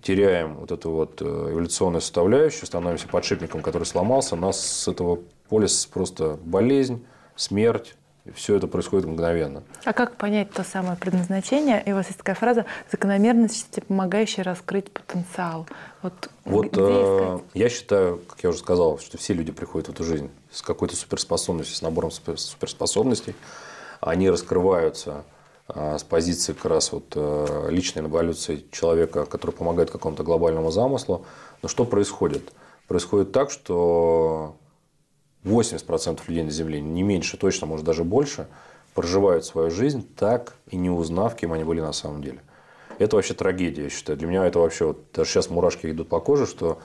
теряем 0.00 0.54
вот 0.56 0.72
эту 0.72 0.90
вот 0.92 1.20
эволюционную 1.20 2.00
составляющую, 2.00 2.64
становимся 2.64 3.08
подшипником, 3.08 3.60
который 3.60 3.84
сломался, 3.84 4.36
нас 4.36 4.64
с 4.64 4.88
этого 4.88 5.18
полис 5.54 5.86
просто 5.86 6.36
болезнь, 6.42 7.06
смерть, 7.36 7.94
и 8.24 8.32
все 8.32 8.56
это 8.56 8.66
происходит 8.66 9.06
мгновенно. 9.06 9.62
А 9.84 9.92
как 9.92 10.16
понять 10.16 10.50
то 10.50 10.64
самое 10.64 10.96
предназначение? 10.96 11.80
И 11.86 11.92
у 11.92 11.94
вас 11.94 12.06
есть 12.06 12.18
такая 12.18 12.34
фраза 12.34 12.66
«закономерности, 12.90 13.78
помогающая 13.86 14.42
раскрыть 14.42 14.90
потенциал». 14.90 15.68
Вот, 16.02 16.28
вот 16.44 16.76
э, 16.76 17.38
я 17.54 17.68
считаю, 17.68 18.18
как 18.26 18.42
я 18.42 18.48
уже 18.50 18.58
сказал, 18.58 18.98
что 18.98 19.16
все 19.16 19.32
люди 19.32 19.52
приходят 19.52 19.86
в 19.86 19.92
эту 19.92 20.02
жизнь 20.02 20.28
с 20.50 20.60
какой-то 20.60 20.96
суперспособностью, 20.96 21.76
с 21.76 21.82
набором 21.82 22.10
суперспособностей. 22.10 23.36
Они 24.00 24.28
раскрываются 24.28 25.22
э, 25.68 25.98
с 25.98 26.02
позиции 26.02 26.52
как 26.52 26.64
раз 26.64 26.90
вот, 26.90 27.12
э, 27.14 27.68
личной 27.70 28.02
эволюции 28.02 28.66
человека, 28.72 29.24
который 29.24 29.52
помогает 29.52 29.92
какому-то 29.92 30.24
глобальному 30.24 30.72
замыслу. 30.72 31.26
Но 31.62 31.68
что 31.68 31.84
происходит? 31.84 32.52
Происходит 32.88 33.30
так, 33.30 33.52
что 33.52 34.56
80% 35.44 36.20
людей 36.26 36.42
на 36.42 36.50
Земле, 36.50 36.80
не 36.80 37.02
меньше 37.02 37.36
точно, 37.36 37.66
может 37.66 37.84
даже 37.84 38.04
больше, 38.04 38.46
проживают 38.94 39.44
свою 39.44 39.70
жизнь 39.70 40.06
так 40.16 40.54
и 40.70 40.76
не 40.76 40.90
узнав, 40.90 41.34
кем 41.36 41.52
они 41.52 41.64
были 41.64 41.80
на 41.80 41.92
самом 41.92 42.22
деле. 42.22 42.40
Это 42.98 43.16
вообще 43.16 43.34
трагедия, 43.34 43.84
я 43.84 43.90
считаю. 43.90 44.18
Для 44.18 44.28
меня 44.28 44.46
это 44.46 44.58
вообще, 44.60 44.86
вот, 44.86 44.98
даже 45.12 45.30
сейчас 45.30 45.50
мурашки 45.50 45.90
идут 45.90 46.08
по 46.08 46.20
коже, 46.20 46.46
что 46.46 46.78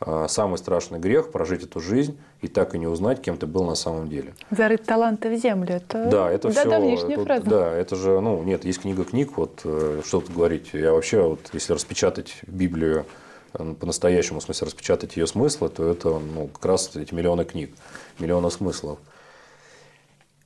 э, 0.00 0.26
самый 0.28 0.58
страшный 0.58 1.00
грех– 1.00 1.30
прожить 1.32 1.64
эту 1.64 1.80
жизнь 1.80 2.16
и 2.40 2.46
так 2.46 2.76
и 2.76 2.78
не 2.78 2.86
узнать, 2.86 3.20
кем 3.20 3.36
ты 3.36 3.46
был 3.46 3.64
на 3.64 3.74
самом 3.74 4.08
деле. 4.08 4.34
Зарыть 4.50 4.84
таланты 4.84 5.28
в 5.28 5.36
землю. 5.36 5.74
Это 5.74 6.06
да, 6.06 6.30
это 6.30 6.48
да, 6.48 6.60
все. 6.60 6.70
давнишняя 6.70 7.18
фраза. 7.18 7.44
Да, 7.44 7.72
это 7.72 7.96
же, 7.96 8.20
ну, 8.20 8.42
нет, 8.44 8.64
есть 8.64 8.82
книга 8.82 9.04
книг, 9.04 9.36
вот 9.36 9.62
э, 9.64 10.02
что 10.04 10.20
тут 10.20 10.32
говорить. 10.32 10.70
Я 10.72 10.92
вообще, 10.92 11.20
вот, 11.22 11.40
если 11.52 11.72
распечатать 11.72 12.36
Библию 12.46 13.06
по-настоящему, 13.52 14.40
в 14.40 14.42
смысле 14.42 14.66
распечатать 14.66 15.16
ее 15.16 15.26
смыслы, 15.26 15.68
то 15.68 15.88
это 15.88 16.18
ну, 16.18 16.48
как 16.48 16.64
раз 16.64 16.94
эти 16.96 17.14
миллионы 17.14 17.44
книг, 17.44 17.74
миллионы 18.18 18.50
смыслов. 18.50 18.98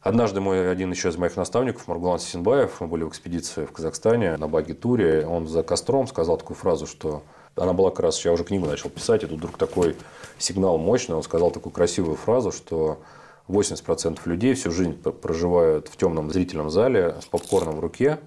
Однажды 0.00 0.40
мой 0.40 0.70
один 0.70 0.90
еще 0.90 1.10
из 1.10 1.16
моих 1.16 1.36
наставников, 1.36 1.86
Маргулан 1.86 2.18
Сисенбаев, 2.18 2.80
мы 2.80 2.86
были 2.86 3.04
в 3.04 3.10
экспедиции 3.10 3.66
в 3.66 3.72
Казахстане 3.72 4.36
на 4.38 4.48
баги-туре, 4.48 5.26
он 5.26 5.46
за 5.46 5.62
костром 5.62 6.06
сказал 6.06 6.38
такую 6.38 6.56
фразу, 6.56 6.86
что 6.86 7.22
она 7.54 7.74
была 7.74 7.90
как 7.90 8.00
раз, 8.00 8.24
я 8.24 8.32
уже 8.32 8.44
книгу 8.44 8.64
начал 8.64 8.88
писать, 8.88 9.24
и 9.24 9.26
тут 9.26 9.38
вдруг 9.38 9.58
такой 9.58 9.96
сигнал 10.38 10.78
мощный, 10.78 11.16
он 11.16 11.22
сказал 11.22 11.50
такую 11.50 11.72
красивую 11.72 12.16
фразу, 12.16 12.50
что 12.50 13.00
80% 13.48 14.20
людей 14.24 14.54
всю 14.54 14.70
жизнь 14.70 14.94
проживают 14.94 15.88
в 15.88 15.96
темном 15.96 16.30
зрительном 16.30 16.70
зале 16.70 17.16
с 17.20 17.26
попкорном 17.26 17.76
в 17.76 17.80
руке 17.80 18.20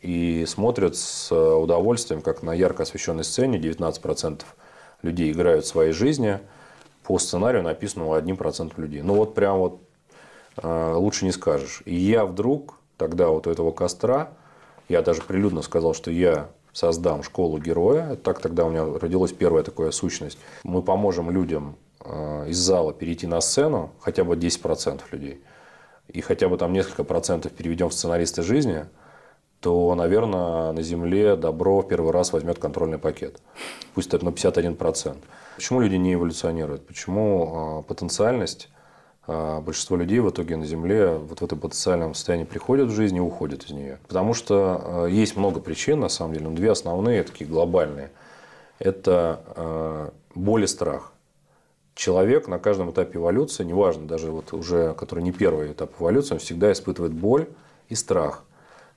и 0.00 0.44
смотрят 0.46 0.96
с 0.96 1.32
удовольствием, 1.32 2.22
как 2.22 2.42
на 2.42 2.54
ярко 2.54 2.84
освещенной 2.84 3.24
сцене 3.24 3.58
19% 3.58 4.42
людей 5.02 5.32
играют 5.32 5.66
своей 5.66 5.92
жизни 5.92 6.40
по 7.04 7.18
сценарию, 7.18 7.62
написанному 7.62 8.14
одним 8.14 8.36
процентом 8.36 8.82
людей. 8.82 9.02
Ну 9.02 9.14
вот 9.14 9.34
прям 9.34 9.58
вот 9.58 9.80
а, 10.56 10.96
лучше 10.96 11.24
не 11.24 11.32
скажешь. 11.32 11.82
И 11.84 11.94
я 11.94 12.24
вдруг 12.24 12.76
тогда 12.96 13.28
вот 13.28 13.46
у 13.46 13.50
этого 13.50 13.72
костра, 13.72 14.30
я 14.88 15.02
даже 15.02 15.22
прилюдно 15.22 15.62
сказал, 15.62 15.94
что 15.94 16.10
я 16.10 16.48
создам 16.72 17.22
школу 17.22 17.58
героя. 17.58 18.16
Так 18.16 18.40
тогда 18.40 18.64
у 18.64 18.70
меня 18.70 18.84
родилась 18.84 19.32
первая 19.32 19.62
такая 19.62 19.90
сущность. 19.90 20.38
Мы 20.62 20.82
поможем 20.82 21.30
людям 21.30 21.76
а, 22.00 22.46
из 22.46 22.58
зала 22.58 22.92
перейти 22.92 23.26
на 23.26 23.40
сцену, 23.40 23.90
хотя 24.00 24.24
бы 24.24 24.36
10% 24.36 25.00
людей, 25.12 25.42
и 26.08 26.20
хотя 26.20 26.48
бы 26.48 26.56
там 26.56 26.72
несколько 26.72 27.04
процентов 27.04 27.52
переведем 27.52 27.88
в 27.88 27.94
сценаристы 27.94 28.42
жизни, 28.42 28.86
то, 29.60 29.94
наверное, 29.94 30.72
на 30.72 30.82
Земле 30.82 31.36
добро 31.36 31.80
в 31.80 31.88
первый 31.88 32.12
раз 32.12 32.32
возьмет 32.32 32.58
контрольный 32.58 32.98
пакет. 32.98 33.40
Пусть 33.94 34.14
это 34.14 34.24
на 34.24 34.30
51%. 34.30 35.16
Почему 35.56 35.80
люди 35.80 35.96
не 35.96 36.14
эволюционируют? 36.14 36.86
Почему 36.86 37.52
а, 37.54 37.82
потенциальность 37.82 38.70
а 39.26 39.60
большинство 39.60 39.96
людей 39.96 40.18
в 40.18 40.30
итоге 40.30 40.56
на 40.56 40.64
Земле 40.64 41.10
вот 41.10 41.40
в 41.40 41.44
этом 41.44 41.60
потенциальном 41.60 42.14
состоянии 42.14 42.44
приходят 42.44 42.88
в 42.88 42.94
жизнь 42.94 43.16
и 43.16 43.20
уходят 43.20 43.64
из 43.64 43.70
нее. 43.70 43.98
Потому 44.08 44.32
что 44.34 45.04
э, 45.06 45.10
есть 45.10 45.36
много 45.36 45.60
причин, 45.60 46.00
на 46.00 46.08
самом 46.08 46.32
деле, 46.32 46.48
но 46.48 46.56
две 46.56 46.72
основные, 46.72 47.22
такие 47.22 47.48
глобальные. 47.48 48.10
Это 48.78 50.10
боль 50.34 50.64
и 50.64 50.66
страх. 50.66 51.12
Человек 51.94 52.48
на 52.48 52.58
каждом 52.58 52.90
этапе 52.90 53.18
эволюции, 53.18 53.62
неважно, 53.62 54.06
даже 54.06 54.30
вот 54.30 54.54
уже, 54.54 54.94
который 54.94 55.22
не 55.22 55.32
первый 55.32 55.72
этап 55.72 55.92
эволюции, 56.00 56.32
он 56.32 56.40
всегда 56.40 56.72
испытывает 56.72 57.12
боль 57.12 57.46
и 57.90 57.94
страх. 57.94 58.42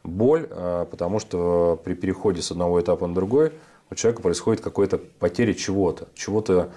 Боль, 0.03 0.47
э, 0.49 0.85
потому 0.89 1.19
что 1.19 1.79
при 1.83 1.93
переходе 1.93 2.41
с 2.41 2.51
одного 2.51 2.81
этапа 2.81 3.07
на 3.07 3.15
другой 3.15 3.53
у 3.89 3.95
человека 3.95 4.21
происходит 4.21 4.61
какая-то 4.61 4.97
потеря 4.97 5.53
чего-то, 5.53 6.07
чего-то 6.15 6.71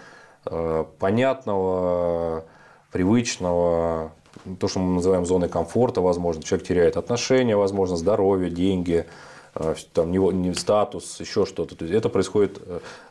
понятного, 1.01 2.45
привычного, 2.93 4.13
то, 4.59 4.69
что 4.69 4.79
мы 4.81 4.95
называем 4.95 5.27
зоной 5.27 5.49
комфорта, 5.49 6.01
возможно, 6.01 6.43
человек 6.43 6.67
теряет 6.67 6.97
отношения, 6.97 7.57
возможно, 7.57 7.97
здоровье, 7.97 8.51
деньги, 8.51 9.07
э, 9.55 9.75
там, 9.93 10.11
не, 10.11 10.19
не 10.19 10.55
статус, 10.55 11.21
еще 11.21 11.47
что-то. 11.47 11.77
То 11.77 11.85
есть 11.85 11.95
это 11.95 12.09
происходит 12.09 12.61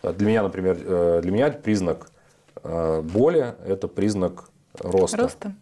э, 0.04 0.14
для 0.14 0.28
меня, 0.28 0.44
например, 0.44 0.78
э, 0.80 1.20
для 1.22 1.32
меня 1.32 1.52
признак 1.52 2.10
боли– 2.64 3.54
это 3.68 3.88
признак 3.88 4.50
роста. 4.80 5.18
роста. 5.18 5.54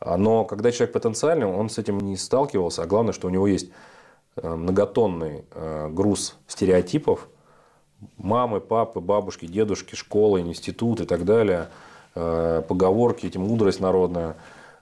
А, 0.00 0.16
но 0.16 0.44
когда 0.44 0.72
человек 0.72 0.92
потенциальный, 0.92 1.46
он 1.46 1.68
с 1.68 1.78
этим 1.78 2.00
не 2.00 2.16
сталкивался, 2.16 2.82
а 2.82 2.86
главное, 2.86 3.12
что 3.12 3.26
у 3.26 3.30
него 3.30 3.46
есть 3.46 3.70
многотонный 4.42 5.46
груз 5.88 6.36
стереотипов, 6.46 7.26
мамы, 8.18 8.60
папы, 8.60 9.00
бабушки, 9.00 9.46
дедушки, 9.46 9.94
школы, 9.94 10.40
институт 10.40 11.00
и 11.00 11.06
так 11.06 11.24
далее– 11.24 11.68
Э, 12.16 12.62
поговорки, 12.66 13.26
эти 13.26 13.36
мудрость 13.36 13.78
народная, 13.78 14.36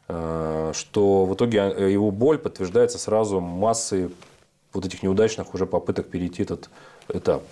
э, 0.07 0.71
что 0.73 1.25
в 1.25 1.35
итоге 1.35 1.59
э, 1.59 1.91
его 1.91 2.13
боль 2.13 2.39
подтверждается 2.39 2.97
сразу 2.97 3.41
массой 3.41 4.15
вот 4.73 4.87
этих 4.87 5.03
неудачных 5.03 5.53
уже 5.53 5.67
попыток 5.67 6.09
перейти 6.09 6.45
этот 6.45 6.71
этап. 7.09 7.43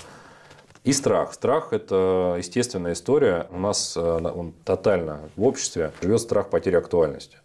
И 0.84 0.92
страх. 0.92 1.34
Страх– 1.34 1.68
это 1.72 2.36
естественная 2.38 2.92
история. 2.92 3.48
У 3.50 3.58
нас 3.58 3.96
он 3.96 4.52
тотально 4.64 5.20
в 5.36 5.44
обществе 5.44 5.92
живет 6.00 6.20
страх 6.20 6.48
потери 6.48 6.76
актуальности. 6.76 7.38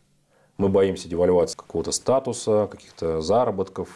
Мы 0.58 0.70
боимся 0.70 1.08
девальвации 1.08 1.56
какого-то 1.56 1.91
статуса, 1.91 2.67
каких-то 2.72 3.22
заработков, 3.22 3.89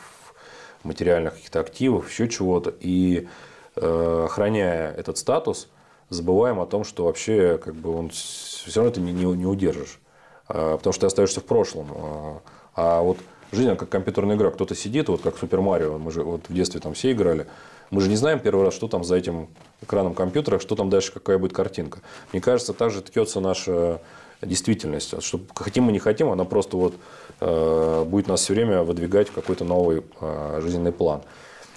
материальных 0.84 1.36
каких-то 1.36 1.60
активов, 1.60 2.10
еще 2.10 2.28
чего-то. 2.28 2.74
И 2.80 3.28
охраняя 3.76 4.92
этот 4.94 5.18
статус– 5.18 5.70
забываем 6.12 6.60
о 6.60 6.68
том, 6.68 6.84
что 6.84 7.06
вообще 7.06 7.58
как 7.58 7.74
бы 7.74 7.98
он 7.98 8.10
все 8.10 8.82
равно 8.82 8.92
ты 8.92 9.02
не, 9.02 9.12
не, 9.12 9.24
не 9.24 9.46
удержишь. 9.46 10.00
А, 10.48 10.78
потому 10.78 10.94
что 10.94 11.02
ты 11.02 11.08
остаешься 11.08 11.40
в 11.40 11.46
прошлом. 11.46 11.88
А, 11.96 12.42
а 12.76 13.02
вот 13.02 13.18
жизнь, 13.52 13.76
как 13.76 13.90
компьютерная 13.90 14.36
игра, 14.36 14.52
кто-то 14.52 14.76
сидит, 14.76 15.10
вот 15.10 15.22
как 15.22 15.38
Супер 15.38 15.62
Марио, 15.62 15.98
мы 15.98 16.12
же 16.12 16.24
вот 16.24 16.42
в 16.48 16.54
детстве 16.54 16.80
там 16.80 16.94
все 16.94 17.14
играли, 17.14 17.48
мы 17.90 18.02
же 18.02 18.10
не 18.10 18.16
знаем 18.16 18.40
первый 18.40 18.66
раз, 18.66 18.74
что 18.74 18.88
там 18.88 19.04
за 19.04 19.16
этим 19.16 19.48
экраном 19.82 20.14
компьютера, 20.14 20.60
что 20.60 20.76
там 20.76 20.90
дальше, 20.90 21.12
какая 21.14 21.38
будет 21.38 21.54
картинка. 21.54 22.00
Мне 22.34 22.42
кажется, 22.42 22.74
так 22.74 22.92
же 22.92 23.02
ткется 23.02 23.40
наша 23.40 24.02
действительность. 24.42 25.22
Что 25.24 25.40
хотим 25.56 25.86
мы 25.86 25.92
не 25.92 26.00
хотим, 26.00 26.30
она 26.30 26.46
просто 26.46 26.78
вот 26.78 26.96
э, 27.40 28.04
будет 28.06 28.28
нас 28.28 28.42
все 28.42 28.54
время 28.54 28.84
выдвигать 28.84 29.30
в 29.30 29.34
какой-то 29.34 29.64
новый 29.64 30.04
э, 30.20 30.60
жизненный 30.62 30.92
план. 30.92 31.22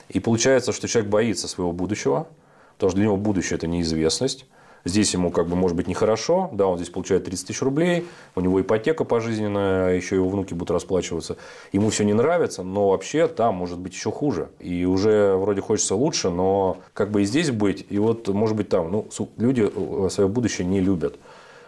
И 0.09 0.21
получается, 0.21 0.73
что 0.73 0.89
человек 0.89 1.11
боится 1.11 1.49
своего 1.49 1.73
будущего, 1.73 2.27
потому 2.75 2.91
что 2.91 2.97
для 2.97 3.07
него 3.07 3.17
будущее– 3.17 3.57
это 3.59 3.67
неизвестность. 3.67 4.47
Здесь 4.87 5.15
ему 5.15 5.31
как 5.31 5.49
бы 5.49 5.57
может 5.57 5.77
быть 5.79 5.87
нехорошо, 5.87 6.51
да, 6.53 6.67
он 6.67 6.77
здесь 6.77 6.91
получает 6.91 7.25
30 7.25 7.47
тысяч 7.47 7.63
рублей, 7.63 8.07
у 8.35 8.41
него 8.43 8.61
ипотека 8.61 9.05
пожизненная, 9.05 9.95
еще 9.95 10.17
его 10.17 10.29
внуки 10.29 10.53
будут 10.53 10.73
расплачиваться. 10.73 11.39
Ему 11.73 11.89
все 11.89 12.05
не 12.05 12.13
нравится, 12.13 12.63
но 12.63 12.91
вообще 12.91 13.27
там 13.27 13.55
может 13.55 13.79
быть 13.79 13.95
еще 13.95 14.13
хуже. 14.13 14.51
И 14.61 14.85
уже 14.85 15.37
вроде 15.37 15.63
хочется 15.63 15.95
лучше, 15.95 16.29
но 16.29 16.79
как 16.93 17.11
бы 17.11 17.23
и 17.23 17.25
здесь 17.25 17.51
быть, 17.51 17.87
и 17.89 17.99
вот 17.99 18.29
может 18.29 18.57
быть 18.57 18.69
там. 18.69 18.93
Ну, 18.93 19.09
люди 19.39 19.67
э, 19.75 20.09
свое 20.11 20.29
будущее 20.29 20.67
не 20.67 20.81
любят. 20.81 21.19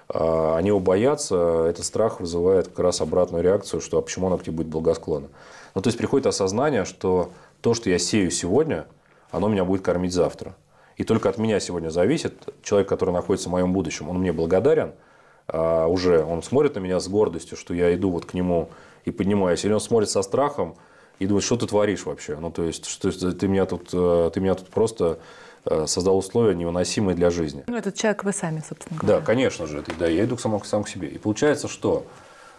А, 0.09 0.57
они 0.57 0.69
его 0.69 0.81
боятся, 0.81 1.66
этот 1.66 1.85
страх 1.85 2.21
вызывает 2.21 2.69
как 2.69 2.79
раз 2.79 3.01
обратную 3.01 3.42
реакцию, 3.42 3.81
что 3.81 3.99
а 3.99 4.03
почему 4.03 4.29
оно 4.29 4.38
к 4.38 4.45
тебе 4.45 4.57
будет 4.57 4.69
благосклонно. 4.69 5.29
Ну, 5.75 5.83
то 5.83 5.88
есть 5.88 5.99
приходит 5.99 6.27
осознание, 6.27 6.85
что 6.85 7.31
то, 7.61 7.75
что 7.75 7.90
я 7.90 7.99
сею 7.99 8.31
сегодня, 8.31 8.87
оно 9.31 9.49
меня 9.49 9.64
будет 9.64 9.83
кормить 9.83 10.12
завтра. 10.12 10.55
И 10.97 11.05
только 11.05 11.29
от 11.29 11.38
меня 11.38 11.61
сегодня 11.61 11.90
зависит, 11.90 12.49
человек, 12.62 12.88
который 12.88 13.12
находится 13.12 13.49
в 13.49 13.53
моем 13.53 13.73
будущем, 13.73 14.09
он 14.09 14.19
мне 14.19 14.33
благодарен, 14.33 14.92
а 15.49 15.87
уже 15.87 16.25
он 16.25 16.42
смотрит 16.42 16.75
на 16.77 16.81
меня 16.81 17.01
с 17.01 17.09
гордостью, 17.09 17.57
что 17.57 17.75
я 17.75 17.95
иду 17.95 18.11
вот 18.11 18.25
к 18.25 18.35
нему 18.35 18.71
и 19.05 19.11
поднимаюсь, 19.11 19.64
или 19.64 19.73
он 19.73 19.81
смотрит 19.81 20.09
со 20.09 20.23
страхом 20.23 20.77
и 21.19 21.27
думает, 21.27 21.45
что 21.45 21.57
ты 21.57 21.66
творишь 21.66 22.07
вообще, 22.07 22.37
ну 22.37 22.51
то 22.51 22.64
есть, 22.64 22.87
что 22.87 23.11
ты 23.11 23.49
меня 23.49 23.66
тут, 23.66 23.90
э, 23.92 24.31
ты 24.33 24.40
меня 24.40 24.55
тут 24.55 24.69
просто 24.69 25.19
создал 25.87 26.19
условия 26.19 26.55
невыносимые 26.55 27.17
для 27.17 27.31
жизни. 27.31 27.65
Ну, 27.67 27.77
этот 27.77 27.95
человек 27.95 28.25
вы 28.25 28.33
сами, 28.33 28.63
собственно 28.67 28.99
говоря. 29.01 29.21
Да, 29.21 29.25
конечно 29.25 29.67
же. 29.67 29.85
Да, 29.99 30.07
я 30.07 30.25
иду 30.25 30.37
к 30.37 30.41
самому, 30.41 30.65
сам 30.65 30.85
к 30.85 30.89
себе. 30.89 31.09
И 31.09 31.19
получается, 31.19 31.69
что? 31.69 32.05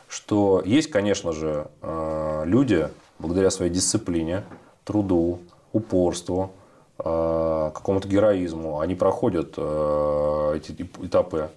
Что 0.08 0.62
есть, 0.65 0.89
конечно 0.89 1.34
же, 1.34 1.67
э, 1.82 2.43
люди, 2.46 2.89
благодаря 3.20 3.50
своей 3.50 3.72
дисциплине, 3.72 4.43
труду, 4.86 5.39
упорству, 5.74 6.52
Э, 7.00 7.70
какому-то 7.76 8.08
героизму, 8.08 8.80
они 8.80 8.96
проходят 8.96 9.54
э, 9.56 10.54
эти 10.56 10.72
этапы 11.04 11.52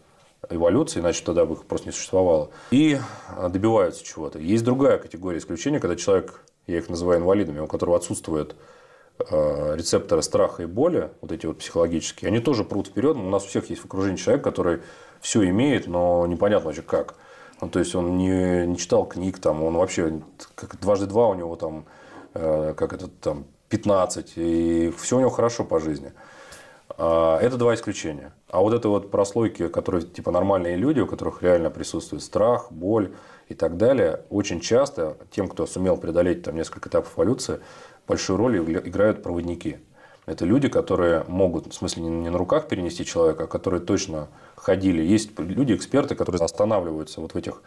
эволюции, 0.51 1.01
иначе 1.01 1.25
тогда 1.25 1.47
бы 1.47 1.55
их 1.55 1.65
просто 1.65 1.89
не 1.89 1.93
существовало, 1.93 2.51
и 2.71 2.99
добиваются 3.49 4.05
чего-то. 4.05 4.39
Есть 4.39 4.65
другая 4.65 4.99
категория 4.99 5.39
исключения, 5.39 5.81
когда 5.81 5.97
человек, 5.97 6.43
я 6.67 6.79
их 6.79 6.91
называю 6.91 7.21
инвалидами, 7.21 7.61
у 7.61 7.67
которого 7.67 7.97
отсутствует 7.97 8.53
э, 8.53 8.55
рецепторы 9.28 10.22
страха 10.22 10.62
и 10.62 10.66
боли, 10.66 11.11
вот 11.20 11.33
эти 11.33 11.46
вот 11.46 11.59
психологические, 11.59 12.28
они 12.28 12.40
тоже 12.40 12.64
прут 12.64 12.88
вперед. 12.88 13.16
У 13.16 13.20
нас 13.20 13.44
у 13.44 13.48
всех 13.48 13.70
есть 13.70 13.83
в 13.83 13.87
окружении 13.87 14.16
человек, 14.16 14.42
который 14.42 14.80
все 15.20 15.48
имеет, 15.48 15.87
но 15.87 16.26
непонятно 16.26 16.66
вообще 16.66 16.83
как. 16.83 17.16
Ну, 17.61 17.68
то 17.68 17.78
есть 17.78 17.94
он 17.94 18.16
не, 18.16 18.66
не 18.66 18.76
читал 18.76 19.06
книг, 19.06 19.38
там, 19.38 19.62
он 19.62 19.76
вообще 19.76 20.22
как 20.54 20.80
дважды 20.80 21.06
два 21.06 21.28
у 21.28 21.35
него 21.35 21.56
там, 21.56 21.85
как 22.33 22.92
это 22.94 23.09
там 23.09 23.44
15, 23.68 24.33
и 24.37 24.94
все 24.98 25.16
у 25.16 25.20
него 25.20 25.30
хорошо 25.30 25.64
по 25.64 25.78
жизни. 25.78 26.12
А, 26.98 27.38
это 27.38 27.56
два 27.56 27.74
исключения. 27.74 28.33
А 28.48 28.61
вот 28.61 28.74
это 28.74 28.88
вот 28.88 29.11
прослойки, 29.11 29.68
которые 29.68 30.02
типа 30.02 30.30
нормальные 30.30 30.76
люди, 30.76 31.00
у 31.00 31.06
которых 31.06 31.42
реально 31.42 31.70
присутствует 31.70 32.22
страх, 32.22 32.70
боль 32.70 33.14
и 33.48 33.54
так 33.54 33.76
далее, 33.76 34.20
очень 34.28 34.61
часто 34.61 35.16
тем, 35.30 35.48
кто 35.48 35.66
сумел 35.66 35.96
преодолеть 35.96 36.42
там 36.42 36.56
несколько 36.56 36.88
этапов 36.88 37.14
эволюции, 37.16 37.61
большую 38.11 38.37
роль 38.37 38.59
играют 38.59 39.23
проводники. 39.23 39.79
Это 40.27 40.44
люди, 40.44 40.68
которые 40.68 41.25
могут, 41.29 41.73
в 41.73 41.75
смысле, 41.75 42.03
не 42.03 42.29
на 42.29 42.38
руках 42.38 42.66
перенести 42.68 43.05
человека, 43.05 43.44
а 43.44 43.46
которые 43.46 43.81
точно 43.81 44.29
ходили. 44.57 45.03
Есть 45.03 45.38
люди, 45.38 45.75
эксперты, 45.75 46.14
которые 46.14 46.40
останавливаются 46.44 47.20
вот 47.20 47.35
в 47.35 47.37
этих 47.37 47.62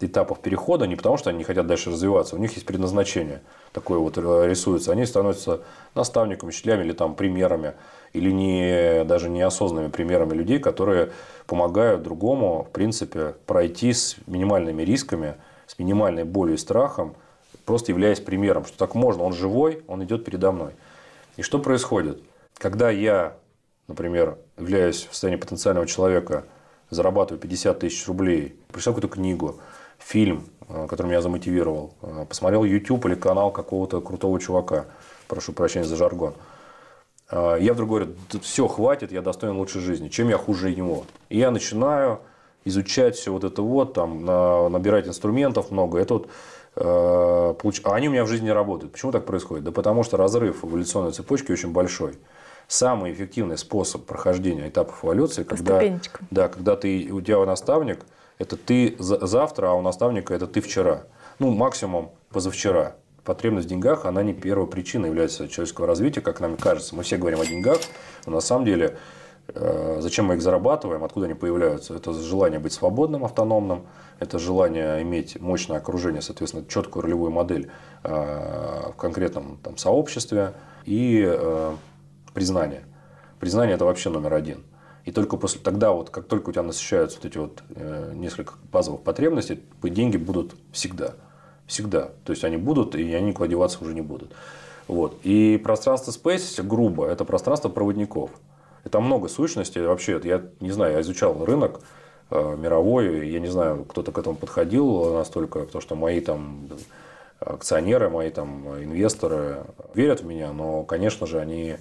этапах 0.00 0.38
перехода 0.40 0.86
не 0.86 0.94
потому, 0.94 1.16
что 1.16 1.30
они 1.30 1.38
не 1.38 1.44
хотят 1.44 1.66
дальше 1.66 1.90
развиваться, 1.90 2.36
у 2.36 2.38
них 2.38 2.52
есть 2.54 2.66
предназначение 2.66 3.40
такое 3.72 3.98
вот 3.98 4.16
э, 4.16 4.46
рисуется. 4.48 4.92
Они 4.92 5.04
становятся 5.06 5.62
наставниками, 5.94 6.50
учителями 6.50 6.84
или 6.84 6.92
там 6.92 7.14
примерами, 7.14 7.72
или 8.12 8.30
не, 8.30 9.04
даже 9.04 9.28
неосознанными 9.28 9.90
примерами 9.90 10.34
людей, 10.34 10.60
которые 10.60 11.10
помогают 11.46 12.02
другому, 12.02 12.66
в 12.68 12.72
принципе, 12.72 13.34
пройти 13.46 13.92
с 13.92 14.16
минимальными 14.26 14.82
рисками, 14.82 15.34
с 15.66 15.78
минимальной 15.78 16.24
болью 16.24 16.54
и 16.54 16.58
страхом, 16.58 17.16
просто 17.68 17.92
являясь 17.92 18.18
примером, 18.18 18.64
что 18.64 18.78
так 18.78 18.94
можно, 18.94 19.22
он 19.24 19.34
живой, 19.34 19.82
он 19.88 20.02
идет 20.02 20.24
передо 20.24 20.52
мной. 20.52 20.72
И 21.36 21.42
что 21.42 21.58
происходит? 21.58 22.22
Когда 22.56 22.88
я, 22.88 23.36
например, 23.88 24.38
являюсь 24.56 25.04
в 25.04 25.12
состоянии 25.12 25.38
потенциального 25.38 25.86
человека, 25.86 26.46
зарабатываю 26.88 27.38
50 27.38 27.78
тысяч 27.80 28.08
рублей, 28.08 28.58
прочитал 28.68 28.94
какую-то 28.94 29.14
книгу, 29.14 29.60
фильм, 29.98 30.46
э, 30.66 30.86
который 30.88 31.08
меня 31.08 31.20
замотивировал, 31.20 31.92
э, 32.00 32.24
посмотрел 32.26 32.64
YouTube 32.64 33.04
или 33.04 33.14
канал 33.14 33.50
какого-то 33.50 34.00
крутого 34.00 34.40
чувака, 34.40 34.86
прошу 35.26 35.52
прощения 35.52 35.84
за 35.84 35.96
жаргон, 35.96 36.32
э, 37.30 37.58
я 37.60 37.74
вдруг 37.74 37.90
говорю, 37.90 38.14
все, 38.40 38.66
хватит, 38.66 39.12
я 39.12 39.20
достоин 39.20 39.58
лучшей 39.58 39.82
жизни, 39.82 40.08
чем 40.08 40.30
я 40.30 40.38
хуже 40.38 40.74
него. 40.74 41.04
И 41.28 41.36
я 41.36 41.50
начинаю 41.50 42.20
изучать 42.64 43.16
все 43.16 43.30
вот 43.30 43.44
это 43.44 43.60
вот, 43.60 43.92
там, 43.92 44.24
набирать 44.24 45.06
инструментов 45.06 45.70
много. 45.70 45.98
Это 45.98 46.14
вот, 46.14 46.28
а 46.80 47.94
они 47.94 48.08
у 48.08 48.12
меня 48.12 48.24
в 48.24 48.28
жизни 48.28 48.46
не 48.46 48.52
работают. 48.52 48.92
Почему 48.92 49.12
так 49.12 49.24
происходит? 49.24 49.64
Да 49.64 49.72
потому 49.72 50.04
что 50.04 50.16
разрыв 50.16 50.64
эволюционной 50.64 51.12
цепочки 51.12 51.52
очень 51.52 51.72
большой. 51.72 52.18
Самый 52.66 53.12
эффективный 53.12 53.56
способ 53.56 54.04
прохождения 54.04 54.68
этапов 54.68 55.02
эволюции, 55.02 55.42
когда, 55.42 55.80
да, 56.30 56.48
когда 56.48 56.76
ты, 56.76 57.08
у 57.10 57.20
тебя 57.20 57.44
наставник– 57.44 58.04
это 58.38 58.56
ты 58.56 58.96
завтра, 58.98 59.68
а 59.68 59.74
у 59.74 59.82
наставника 59.82 60.32
это 60.32 60.46
ты 60.46 60.60
вчера. 60.60 61.04
Ну, 61.38 61.50
максимум 61.50 62.12
позавчера. 62.30 62.96
Потребность 63.24 63.66
в 63.66 63.70
деньгах, 63.70 64.06
она 64.06 64.22
не 64.22 64.32
первая 64.32 64.66
причина 64.66 65.06
является 65.06 65.48
человеческого 65.48 65.86
развития, 65.86 66.20
как 66.20 66.40
нам 66.40 66.56
кажется. 66.56 66.94
Мы 66.94 67.02
все 67.02 67.18
говорим 67.18 67.40
о 67.40 67.46
деньгах, 67.46 67.78
но 68.26 68.32
на 68.32 68.40
самом 68.40 68.64
деле 68.64 68.86
э, 68.86 68.96
зачем 69.54 70.26
мы 70.26 70.34
их 70.34 70.42
зарабатываем, 70.42 71.04
откуда 71.04 71.26
они 71.26 71.34
появляются? 71.34 71.94
Это 71.94 72.12
желание 72.12 72.58
быть 72.58 72.72
свободным, 72.72 73.24
автономным, 73.24 73.86
это 74.18 74.38
желание 74.38 75.02
иметь 75.02 75.40
мощное 75.40 75.78
окружение, 75.78 76.22
соответственно, 76.22 76.64
четкую 76.68 77.02
ролевую 77.02 77.30
модель 77.30 77.70
э, 78.02 78.90
в 78.92 78.96
конкретном 78.96 79.58
там, 79.62 79.76
сообществе 79.76 80.54
и 80.84 81.24
э, 81.26 81.74
признание. 82.34 82.84
Признание– 83.40 83.74
это 83.76 83.84
вообще 83.84 84.10
номер 84.10 84.34
один. 84.34 84.64
И 85.04 85.12
только 85.12 85.36
после 85.38 85.60
тогда, 85.60 85.92
вот, 85.92 86.10
как 86.10 86.26
только 86.26 86.50
у 86.50 86.52
тебя 86.52 86.64
насыщаются 86.64 87.18
вот 87.18 87.24
эти 87.24 87.38
вот 87.38 87.62
э, 87.70 88.12
несколько 88.14 88.54
базовых 88.70 89.02
потребностей, 89.02 89.62
деньги 89.82 90.18
будут 90.18 90.54
всегда. 90.72 91.14
Всегда. 91.66 92.10
То 92.24 92.32
есть 92.32 92.44
они 92.44 92.56
будут, 92.56 92.94
и 92.94 93.14
они 93.14 93.28
никуда 93.28 93.48
деваться 93.48 93.78
уже 93.82 93.94
не 93.94 94.02
будут. 94.02 94.32
Вот. 94.86 95.18
И 95.22 95.60
пространство 95.62 96.10
Space, 96.10 96.62
грубо, 96.62 97.06
это 97.06 97.24
пространство 97.24 97.68
проводников. 97.68 98.30
Это 98.88 99.00
много 99.00 99.28
сущностей. 99.28 99.82
Вообще, 99.82 100.18
я 100.24 100.42
не 100.60 100.70
знаю, 100.70 100.94
я 100.94 101.02
изучал 101.02 101.44
рынок 101.44 101.80
э, 102.30 102.56
мировой, 102.56 103.28
я 103.28 103.38
не 103.38 103.48
знаю, 103.48 103.84
кто-то 103.84 104.12
к 104.12 104.18
этому 104.18 104.34
подходил 104.34 105.12
настолько, 105.12 105.60
потому 105.60 105.82
что 105.82 105.94
мои 105.94 106.20
там 106.20 106.70
акционеры, 107.38 108.08
мои 108.08 108.30
там 108.30 108.66
инвесторы 108.82 109.58
верят 109.92 110.22
в 110.22 110.26
меня, 110.26 110.52
но, 110.52 110.84
конечно 110.84 111.26
же, 111.26 111.38
они 111.38 111.76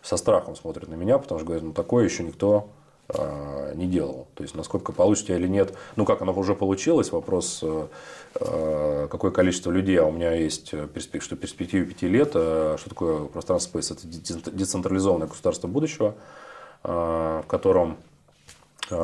со 0.00 0.16
страхом 0.16 0.56
смотрят 0.56 0.88
на 0.88 0.94
меня, 0.94 1.18
потому 1.18 1.40
что 1.40 1.46
говорят, 1.46 1.62
ну 1.62 1.74
такое 1.74 2.04
еще 2.04 2.22
никто 2.22 2.70
э, 3.10 3.72
не 3.74 3.86
делал. 3.86 4.28
То 4.34 4.42
есть, 4.42 4.54
насколько 4.54 4.92
получится 4.92 5.36
или 5.36 5.46
нет. 5.46 5.74
Ну, 5.96 6.06
как 6.06 6.22
оно 6.22 6.32
уже 6.32 6.54
получилось, 6.54 7.12
вопрос, 7.12 7.62
э, 7.62 9.08
какое 9.10 9.30
количество 9.30 9.70
людей, 9.70 10.00
а 10.00 10.06
у 10.06 10.10
меня 10.10 10.32
есть 10.32 10.70
перспектива, 10.70 11.22
что 11.22 11.36
перспективе 11.36 11.84
пяти 11.84 12.08
лет, 12.08 12.30
что 12.30 12.88
такое 12.88 13.26
пространство 13.26 13.78
Space, 13.78 13.92
это 13.92 14.50
децентрализованное 14.56 15.28
государство 15.28 15.68
будущего, 15.68 16.14
в 16.86 17.44
котором 17.48 17.96
э, 18.90 18.94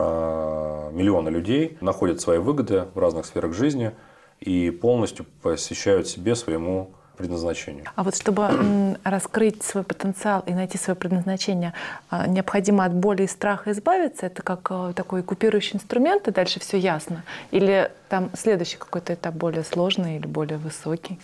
миллионы 0.92 1.28
людей 1.30 1.76
находят 1.80 2.20
свои 2.20 2.38
выгоды 2.38 2.86
в 2.94 2.98
разных 2.98 3.26
сферах 3.26 3.52
жизни 3.52 3.92
и 4.40 4.70
полностью 4.70 5.26
посвящают 5.42 6.06
себе 6.08 6.34
своему 6.34 6.92
предназначению. 7.16 7.84
А 7.94 8.02
вот 8.02 8.16
чтобы 8.16 8.96
раскрыть 9.04 9.62
свой 9.62 9.84
потенциал 9.84 10.42
и 10.46 10.52
найти 10.52 10.78
свое 10.78 10.96
предназначение, 10.96 11.74
а, 12.10 12.26
необходимо 12.26 12.84
от 12.84 12.94
боли 12.94 13.24
и 13.24 13.26
страха 13.26 13.72
избавиться? 13.72 14.26
Это 14.26 14.42
как 14.42 14.66
э, 14.70 14.92
такой 14.96 15.22
купирующий 15.22 15.76
инструмент, 15.76 16.26
и 16.28 16.32
дальше 16.32 16.58
все 16.58 16.78
ясно? 16.78 17.22
Или 17.50 17.90
там 18.08 18.30
следующий 18.34 18.78
какой-то 18.78 19.14
этап 19.14 19.34
более 19.34 19.62
сложный 19.62 20.16
или 20.16 20.26
более 20.26 20.58
высокий? 20.58 21.18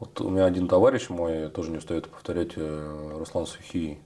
Вот 0.00 0.20
у 0.20 0.30
меня 0.30 0.46
один 0.46 0.68
товарищ 0.68 1.08
мой, 1.10 1.48
тоже 1.48 1.70
не 1.70 1.78
устает 1.78 2.08
повторять, 2.08 2.52
э, 2.56 3.14
Руслан 3.18 3.46
Сухий, 3.46 3.98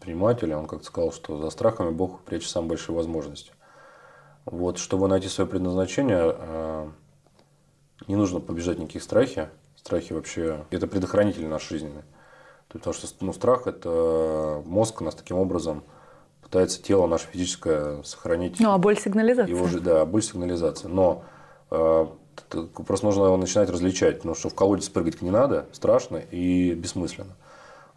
предприниматель, 0.00 0.52
он 0.54 0.66
как-то 0.66 0.86
сказал, 0.86 1.12
что 1.12 1.40
за 1.40 1.50
страхами 1.50 1.90
Бог 1.90 2.20
прячет 2.22 2.48
самые 2.48 2.70
большие 2.70 2.96
возможности. 2.96 3.52
Вот, 4.46 4.78
чтобы 4.78 5.06
найти 5.06 5.28
свое 5.28 5.48
предназначение, 5.48 6.34
э, 6.36 6.88
не 8.08 8.16
нужно 8.16 8.40
побежать 8.40 8.78
никаких 8.78 9.02
страхи, 9.02 9.50
Страхи 9.82 10.12
вообще– 10.12 10.66
это 10.70 10.86
предохранители 10.86 11.46
нашей 11.46 11.78
жизни. 11.78 12.02
Потому 12.68 12.92
что 12.92 13.08
ну, 13.20 13.32
страх– 13.32 13.62
это 13.66 14.62
мозг 14.66 15.00
нас 15.00 15.14
таким 15.14 15.38
образом 15.38 15.84
пытается 16.42 16.82
тело 16.82 17.06
наше 17.06 17.26
физическое 17.28 18.02
сохранить. 18.02 18.60
Ну, 18.60 18.72
а 18.72 18.78
боль– 18.78 18.98
сигнализация. 19.00 19.54
Его 19.54 19.66
же, 19.68 19.80
да, 19.80 20.04
боль– 20.04 20.22
сигнализация. 20.22 20.90
Но 20.90 21.24
э, 21.70 22.06
просто 22.86 23.06
нужно 23.06 23.24
его 23.24 23.38
начинать 23.38 23.70
различать. 23.70 24.18
Потому 24.18 24.34
что 24.34 24.50
в 24.50 24.54
колодец 24.54 24.90
прыгать 24.90 25.22
не 25.22 25.30
надо, 25.30 25.66
страшно 25.72 26.18
и 26.18 26.74
бессмысленно. 26.74 27.34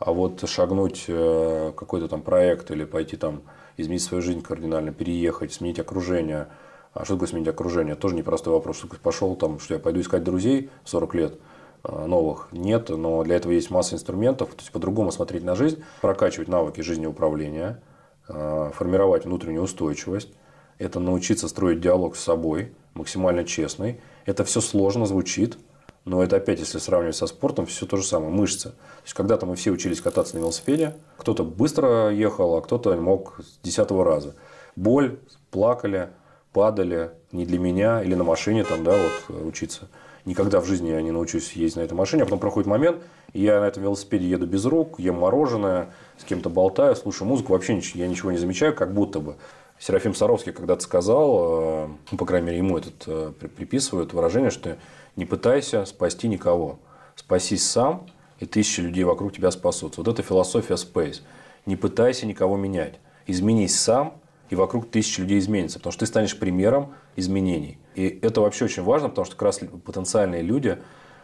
А 0.06 0.12
вот 0.12 0.48
шагнуть 0.48 1.06
э, 1.08 1.72
какой-то 1.76 2.08
там 2.08 2.22
проект 2.22 2.72
или 2.72 2.84
пойти 2.84 3.16
там 3.16 3.42
изменить 3.78 4.04
свою 4.04 4.22
жизнь 4.22 4.42
кардинально, 4.42 4.92
переехать, 4.92 5.54
сменить 5.54 5.80
окружение. 5.80 6.48
А 6.94 7.06
что 7.06 7.16
такое 7.16 7.30
сменить 7.30 7.48
окружение? 7.48 7.96
Тоже 7.96 8.16
непростой 8.16 8.54
вопрос. 8.54 8.78
Что 8.78 8.88
пошел 8.88 9.36
там, 9.36 9.60
что 9.60 9.76
я 9.76 9.80
пойду 9.80 10.02
искать 10.02 10.24
друзей 10.24 10.70
40 10.86 11.16
лет– 11.16 11.40
Э, 11.84 12.06
новых 12.06 12.48
нет, 12.52 12.90
но 12.90 13.24
для 13.24 13.36
этого 13.36 13.52
есть 13.52 13.70
масса 13.70 13.96
инструментов, 13.96 14.50
то 14.50 14.60
есть 14.60 14.72
по-другому 14.72 15.12
смотреть 15.12 15.44
на 15.44 15.56
жизнь, 15.56 15.84
прокачивать 16.02 16.48
навыки 16.48 16.82
жизнеуправления, 16.82 17.82
э, 18.30 18.72
формировать 18.74 19.26
внутреннюю 19.26 19.64
устойчивость, 19.64 20.30
это 20.78 21.00
научиться 21.00 21.48
строить 21.48 21.82
диалог 21.82 22.16
с 22.16 22.24
собой, 22.24 22.74
максимально 22.94 23.44
честный. 23.44 24.00
Это 24.26 24.46
все 24.46 24.62
сложно 24.62 25.06
звучит, 25.06 25.58
но 26.06 26.24
это 26.24 26.38
опять, 26.38 26.60
если 26.60 26.80
сравнивать 26.80 27.16
со 27.16 27.28
спортом, 27.28 27.66
все 27.66 27.86
то 27.86 27.98
же 27.98 28.04
самое, 28.04 28.32
мышцы. 28.32 28.70
То 28.70 29.04
есть 29.04 29.14
когда-то 29.14 29.46
мы 29.46 29.56
все 29.56 29.72
учились 29.72 30.02
кататься 30.02 30.36
на 30.36 30.40
велосипеде, 30.40 30.96
кто-то 31.18 31.44
быстро 31.44 32.10
ехал, 32.10 32.56
а 32.56 32.62
кто-то 32.62 32.96
мог 32.98 33.40
с 33.40 33.60
десятого 33.64 34.04
раза. 34.04 34.36
Боль, 34.76 35.20
плакали, 35.52 36.10
падали, 36.52 37.12
не 37.32 37.46
для 37.46 37.60
меня, 37.60 38.04
или 38.04 38.16
на 38.16 38.24
машине 38.24 38.64
там, 38.64 38.84
да, 38.84 38.98
вот 39.30 39.46
учиться 39.46 39.88
никогда 40.26 40.62
в 40.62 40.66
жизни 40.66 40.90
я 40.90 41.02
не 41.02 41.12
научусь 41.12 41.54
ездить 41.54 41.78
на 41.78 41.82
этой 41.82 41.94
машине. 41.94 42.24
А 42.24 42.26
потом 42.26 42.40
проходит 42.40 42.68
момент, 42.68 43.02
и 43.34 43.42
я 43.42 43.60
на 43.60 43.66
этом 43.66 43.84
велосипеде 43.84 44.28
еду 44.28 44.46
без 44.46 44.66
рук, 44.66 45.00
ем 45.00 45.20
мороженое, 45.20 45.90
с 46.18 46.24
кем-то 46.24 46.50
болтаю, 46.50 46.96
слушаю 46.96 47.28
музыку. 47.28 47.54
Вообще 47.54 47.80
я 47.96 48.08
ничего 48.08 48.32
не 48.32 48.38
замечаю, 48.38 48.74
как 48.74 48.94
будто 48.94 49.20
бы. 49.20 49.36
Серафим 49.80 50.16
Саровский 50.16 50.54
когда-то 50.54 50.84
сказал, 50.84 51.86
э, 51.86 51.88
ну, 52.12 52.18
по 52.18 52.26
крайней 52.26 52.48
мере, 52.48 52.58
ему 52.60 52.78
этот 52.78 53.04
э, 53.08 53.32
приписывают 53.56 54.14
выражение, 54.14 54.50
что 54.50 54.78
не 55.16 55.26
пытайся 55.26 55.86
спасти 55.86 56.28
никого. 56.28 56.80
Спасись 57.16 57.68
сам, 57.70 58.08
и 58.40 58.46
тысячи 58.46 58.80
людей 58.82 59.04
вокруг 59.04 59.34
тебя 59.34 59.52
спасутся. 59.52 60.02
Вот 60.02 60.08
это 60.08 60.24
философия 60.24 60.76
Space. 60.76 61.22
Не 61.66 61.76
пытайся 61.76 62.26
никого 62.26 62.58
менять. 62.58 63.00
Изменись 63.28 63.80
сам, 63.80 64.16
и 64.50 64.56
вокруг 64.56 64.90
тысячи 64.90 65.20
людей 65.20 65.40
изменится, 65.40 65.80
потому 65.80 65.92
что 65.92 66.02
ты 66.02 66.06
станешь 66.06 66.38
примером 66.38 66.94
изменений. 67.16 67.78
И 67.96 68.20
это 68.22 68.42
вообще 68.42 68.66
очень 68.66 68.84
важно, 68.84 69.10
потому 69.10 69.26
что 69.26 69.36
как 69.36 69.44
раз 69.44 69.60
потенциальные 69.84 70.42
люди, 70.42 70.78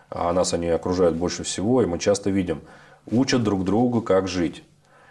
а 0.10 0.34
нас 0.34 0.54
они 0.54 0.68
окружают 0.68 1.16
больше 1.16 1.44
всего, 1.44 1.82
и 1.82 1.86
мы 1.86 2.00
часто 2.00 2.30
видим, 2.30 2.62
учат 3.06 3.44
друг 3.44 3.64
друга, 3.64 4.02
как 4.02 4.28
жить. 4.28 4.64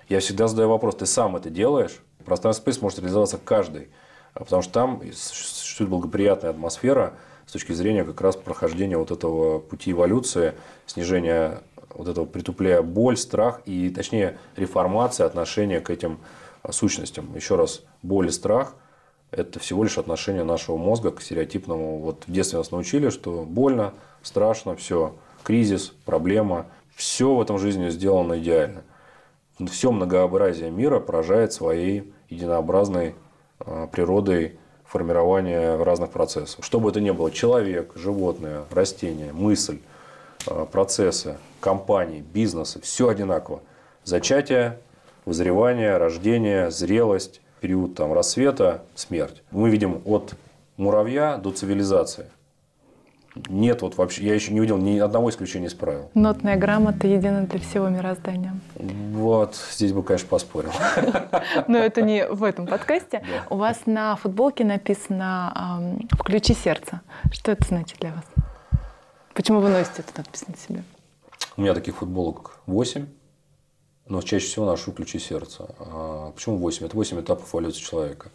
Я 0.09 0.21
всегда 0.21 0.49
задаю 0.49 0.71
вопрос, 0.71 0.97
ты 0.97 1.07
сам 1.07 1.37
это 1.37 1.51
делаешь? 1.51 2.03
Пространство 2.25 2.71
Space 2.71 2.79
может 2.81 2.99
реализоваться 2.99 3.39
каждый, 3.43 3.89
потому 4.35 4.63
что 4.63 4.73
там 4.73 5.03
существует 5.13 5.91
благоприятная 5.91 6.51
атмосфера 6.51 7.15
с 7.47 7.53
точки 7.53 7.73
зрения 7.73 8.05
как 8.05 8.21
раз 8.21 8.37
прохождения 8.37 8.99
вот 8.99 9.11
этого 9.11 9.59
пути 9.59 9.93
эволюции, 9.93 10.55
снижения 10.87 11.63
вот 11.91 12.09
этого 12.09 12.27
притупляя 12.27 12.83
боль, 12.83 13.17
страх 13.17 13.63
и, 13.65 13.91
точнее, 13.91 14.39
реформация 14.57 15.27
отношения 15.27 15.81
к 15.81 15.91
этим 15.91 16.19
сущностям. 16.71 17.35
Еще 17.35 17.57
раз, 17.57 17.83
боль 18.03 18.29
и 18.29 18.31
страх– 18.31 18.75
это 19.31 19.59
всего 19.59 19.85
лишь 19.85 19.99
отношение 19.99 20.45
нашего 20.45 20.77
мозга 20.77 21.11
к 21.11 21.21
стереотипному. 21.21 21.99
Вот 21.99 22.25
в 22.27 22.33
детстве 22.33 22.59
нас 22.59 22.71
научили, 22.71 23.11
что 23.11 23.45
больно, 23.45 23.95
страшно, 24.23 24.77
все, 24.77 25.17
кризис, 25.43 25.93
проблема. 26.05 26.67
Все 26.95 27.35
в 27.35 27.41
этом 27.41 27.59
жизни 27.59 27.91
сделано 27.91 28.39
идеально. 28.39 28.83
Все 29.67 29.91
многообразие 29.91 30.71
мира 30.71 31.01
поражает 31.01 31.53
своей 31.53 32.13
единообразной 32.29 33.15
э, 33.61 33.89
природой 33.91 34.59
формирования 34.85 35.77
разных 35.77 36.11
процессов. 36.11 36.65
Что 36.65 36.81
бы 36.81 36.91
это 36.91 37.01
ни 37.01 37.11
было, 37.11 37.31
человек, 37.31 37.93
животное, 37.95 38.65
растение, 38.71 39.33
мысль, 39.33 39.81
э, 40.47 40.67
процессы, 40.71 41.37
компании, 41.61 42.21
бизнесы, 42.21 42.81
все 42.81 43.09
одинаково. 43.09 43.61
Зачатие, 44.05 44.79
вызревание, 45.25 45.97
рождение, 45.99 46.71
зрелость, 46.71 47.41
период 47.61 47.95
там, 47.95 48.13
рассвета, 48.13 48.85
смерть. 48.95 49.43
Мы 49.51 49.71
видим 49.71 50.01
от 50.05 50.35
муравья 50.77 51.37
до 51.37 51.51
цивилизации. 51.51 52.27
Нет, 53.49 53.83
вот 53.83 53.97
вообще, 53.97 54.25
я 54.25 54.35
еще 54.35 54.53
не 54.53 54.61
увидел 54.61 54.79
ни 54.79 54.99
одного 54.99 55.31
исключения 55.31 55.67
из 55.67 55.75
правил. 55.75 56.11
Нотная 56.15 56.57
грамота 56.57 57.07
едина 57.07 57.47
для 57.47 57.59
всего 57.61 57.89
мироздания. 57.89 58.55
Вот, 58.75 59.57
здесь 59.73 59.93
бы, 59.93 60.03
конечно, 60.03 60.29
поспорил. 60.29 60.73
Но 61.69 61.79
это 61.79 62.03
не 62.03 62.27
в 62.27 62.45
этом 62.45 62.67
подкасте. 62.67 63.23
У 63.51 63.57
вас 63.57 63.83
на 63.87 64.17
футболке 64.17 64.65
написано 64.65 65.99
«Включи 66.13 66.55
сердце». 66.55 67.01
Что 67.33 67.53
это 67.53 67.67
значит 67.67 67.99
для 68.01 68.13
вас? 68.13 68.25
Почему 69.35 69.61
вы 69.61 69.69
носите 69.69 70.03
эту 70.03 70.13
надпись 70.17 70.47
на 70.49 70.57
себе? 70.57 70.83
У 71.57 71.63
меня 71.63 71.75
таких 71.75 71.97
футболок 71.97 72.59
8, 72.67 73.07
но 74.07 74.23
чаще 74.23 74.47
всего 74.47 74.67
ношу 74.67 74.93
«Включи 74.93 75.19
сердце». 75.19 75.69
А 75.79 76.33
почему 76.33 76.57
8? 76.57 76.87
Это 76.87 76.97
8 76.97 77.21
этапов 77.21 77.53
эволюции 77.55 77.83
человека. 77.83 78.31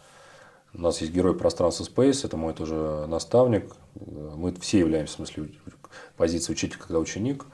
У 0.76 0.80
нас 0.80 1.00
есть 1.00 1.12
герой 1.12 1.36
пространства 1.36 1.84
Space, 1.84 2.26
это 2.26 2.36
мой 2.36 2.52
тоже 2.52 3.06
наставник. 3.06 3.76
Мы 3.94 4.52
все 4.60 4.80
являемся, 4.80 5.14
в 5.14 5.16
смысле, 5.16 5.50
позиции 6.16 6.52
учитель, 6.52 6.78
когда 6.78 6.98
ученик. 6.98 7.44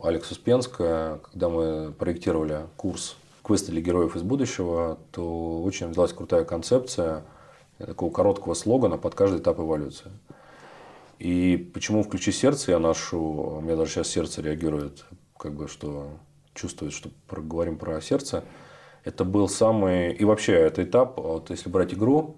Алекс 0.00 0.30
Успенская, 0.30 1.18
когда 1.18 1.48
мы 1.48 1.92
проектировали 1.92 2.66
курс 2.76 3.16
квесты 3.42 3.72
для 3.72 3.80
героев 3.80 4.14
из 4.14 4.22
будущего, 4.22 4.98
то 5.10 5.62
очень 5.62 5.88
взялась 5.88 6.12
крутая 6.12 6.44
концепция 6.44 7.24
такого 7.78 8.12
короткого 8.12 8.52
слогана 8.52 8.98
под 8.98 9.14
каждый 9.14 9.40
этап 9.40 9.58
эволюции. 9.58 10.10
И 11.18 11.70
почему 11.74 12.02
«Включи 12.02 12.30
сердце» 12.30 12.72
я 12.72 12.78
ношу, 12.78 13.56
у 13.58 13.60
меня 13.60 13.76
даже 13.76 13.92
сейчас 13.92 14.08
сердце 14.08 14.42
реагирует, 14.42 15.06
как 15.36 15.54
бы, 15.54 15.66
что 15.66 16.08
чувствует, 16.54 16.92
что 16.92 17.10
говорим 17.30 17.78
про 17.78 18.00
сердце. 18.02 18.44
Это 19.04 19.24
был 19.24 19.48
самый... 19.48 20.12
И 20.12 20.24
вообще, 20.24 20.52
это 20.52 20.84
этап, 20.84 21.18
вот 21.18 21.48
если 21.50 21.70
брать 21.70 21.94
игру, 21.94 22.36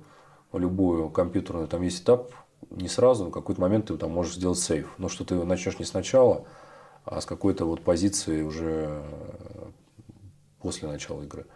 любую 0.52 1.10
компьютерную, 1.10 1.68
там 1.68 1.82
есть 1.82 2.02
этап 2.02 2.32
не 2.70 2.88
сразу, 2.88 3.26
в 3.26 3.30
какой-то 3.30 3.60
момент 3.60 3.86
ты 3.86 3.96
там 3.96 4.10
можешь 4.12 4.34
сделать 4.34 4.58
сейф. 4.58 4.94
Но 4.98 5.08
что 5.08 5.24
ты 5.24 5.34
начнешь 5.34 5.78
не 5.78 5.84
сначала, 5.84 6.44
а 7.04 7.20
с 7.20 7.26
какой-то 7.26 7.64
вот 7.64 7.82
позиции 7.82 8.42
уже 8.42 9.02
после 10.60 10.88
начала 10.88 11.22
игры. 11.22 11.46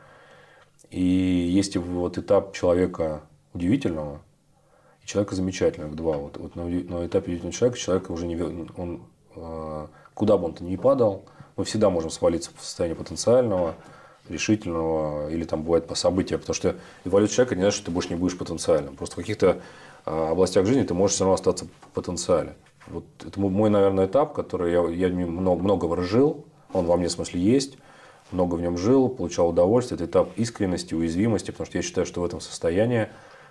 И 0.90 1.00
есть 1.00 1.76
вот 1.76 2.18
этап 2.18 2.52
человека 2.52 3.22
удивительного 3.54 4.20
и 5.02 5.06
человека 5.06 5.34
замечательного, 5.34 5.94
два. 5.94 6.16
Вот, 6.16 6.36
вот 6.36 6.56
на, 6.56 6.64
на 6.64 7.06
этапе 7.06 7.26
удивительного 7.26 7.52
человека 7.52 7.78
человек 7.78 8.10
уже 8.10 8.26
не 8.26 8.36
он 8.36 9.02
э, 9.34 9.86
куда 10.14 10.36
бы 10.36 10.46
он 10.46 10.54
то 10.54 10.64
ни 10.64 10.76
падал, 10.76 11.24
мы 11.56 11.64
всегда 11.64 11.90
можем 11.90 12.10
свалиться 12.10 12.50
в 12.56 12.62
состояние 12.62 12.96
потенциального, 12.96 13.74
решительного 14.28 15.30
или 15.30 15.44
там 15.44 15.62
бывает 15.62 15.86
по 15.86 15.94
события, 15.94 16.38
потому 16.38 16.54
что 16.54 16.76
эволюция 17.04 17.36
человека 17.36 17.54
не 17.56 17.62
значит, 17.62 17.76
что 17.78 17.86
ты 17.86 17.90
больше 17.92 18.08
не 18.10 18.16
будешь 18.16 18.36
потенциальным. 18.36 18.96
Просто 18.96 19.14
в 19.14 19.18
каких-то 19.18 19.60
а, 20.04 20.32
областях 20.32 20.66
жизни 20.66 20.82
ты 20.82 20.94
можешь 20.94 21.16
все 21.16 21.24
равно 21.24 21.34
остаться 21.34 21.64
в 21.64 21.88
потенциале. 21.94 22.54
Вот 22.86 23.04
это 23.24 23.40
мой, 23.40 23.70
наверное, 23.70 24.06
этап, 24.06 24.32
который 24.32 24.72
я, 24.72 25.08
я 25.08 25.08
много, 25.14 25.62
много 25.62 25.84
выражил, 25.86 26.44
он 26.72 26.86
во 26.86 26.96
мне 26.96 27.08
в 27.08 27.12
смысле 27.12 27.40
есть, 27.40 27.78
много 28.32 28.56
в 28.56 28.60
нем 28.60 28.76
жил, 28.76 29.08
получал 29.08 29.48
удовольствие. 29.48 29.96
Это 29.96 30.06
этап 30.06 30.30
искренности, 30.36 30.94
уязвимости, 30.94 31.50
потому 31.50 31.66
что 31.66 31.78
я 31.78 31.82
считаю, 31.82 32.06
что 32.06 32.20
в 32.20 32.24
этом 32.24 32.40
состоянии 32.40 33.08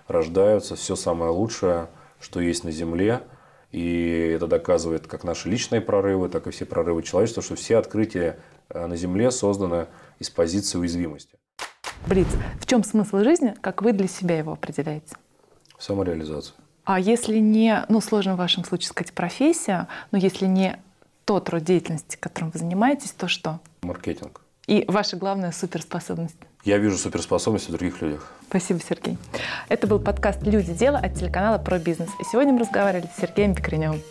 рождаются 0.08 0.76
все 0.76 0.96
самое 0.96 1.32
лучшее, 1.32 1.88
что 2.20 2.40
есть 2.40 2.64
на 2.64 2.72
Земле. 2.72 3.22
И 3.72 4.34
это 4.36 4.48
доказывает 4.48 5.08
как 5.08 5.24
наши 5.24 5.50
личные 5.50 5.82
прорывы, 5.82 6.30
так 6.30 6.48
и 6.48 6.52
все 6.52 6.66
прорывы 6.66 7.04
человечества, 7.04 7.44
что 7.44 7.56
все 7.56 7.78
открытия 7.78 8.40
э, 8.70 8.86
на 8.86 8.96
Земле 8.96 9.32
созданы 9.32 9.88
из 10.20 10.30
позиции 10.30 10.78
уязвимости. 10.78 11.38
Блиц, 12.08 12.28
в 12.60 12.66
чем 12.66 12.84
смысл 12.84 13.18
жизни, 13.20 13.56
как 13.62 13.82
вы 13.82 13.92
для 13.94 14.08
себя 14.08 14.38
его 14.38 14.54
определяете? 14.54 15.16
Самореализация. 15.80 16.56
А 16.84 17.00
если 17.00 17.40
не, 17.40 17.84
ну 17.90 18.00
сложно 18.00 18.36
в 18.36 18.38
вашем 18.38 18.64
случае 18.64 18.90
сказать 18.90 19.14
профессия, 19.14 19.88
но 20.12 20.20
если 20.20 20.46
не 20.46 20.78
тот 21.26 21.50
род 21.50 21.64
деятельности, 21.64 22.18
которым 22.20 22.52
вы 22.52 22.60
занимаетесь, 22.60 23.12
то 23.12 23.28
что? 23.28 23.60
Маркетинг. 23.82 24.42
И 24.68 24.86
ваша 24.88 25.18
главная 25.18 25.52
суперспособность? 25.52 26.38
Я 26.64 26.78
вижу 26.78 26.98
суперспособность 26.98 27.70
в 27.70 27.72
других 27.72 28.02
людях. 28.02 28.32
Спасибо, 28.50 28.80
Сергей. 28.80 29.18
Это 29.70 29.86
был 29.88 30.00
подкаст 30.00 30.42
«Люди. 30.44 30.74
Дело» 30.74 30.98
от 30.98 31.14
телеканала 31.16 31.58
«Про 31.60 31.78
бизнес». 31.80 32.10
И 32.20 32.24
сегодня 32.32 32.54
мы 32.54 32.60
разговаривали 32.60 33.10
с 33.16 33.22
Сергеем 33.22 33.54
Пикреневым. 33.54 34.02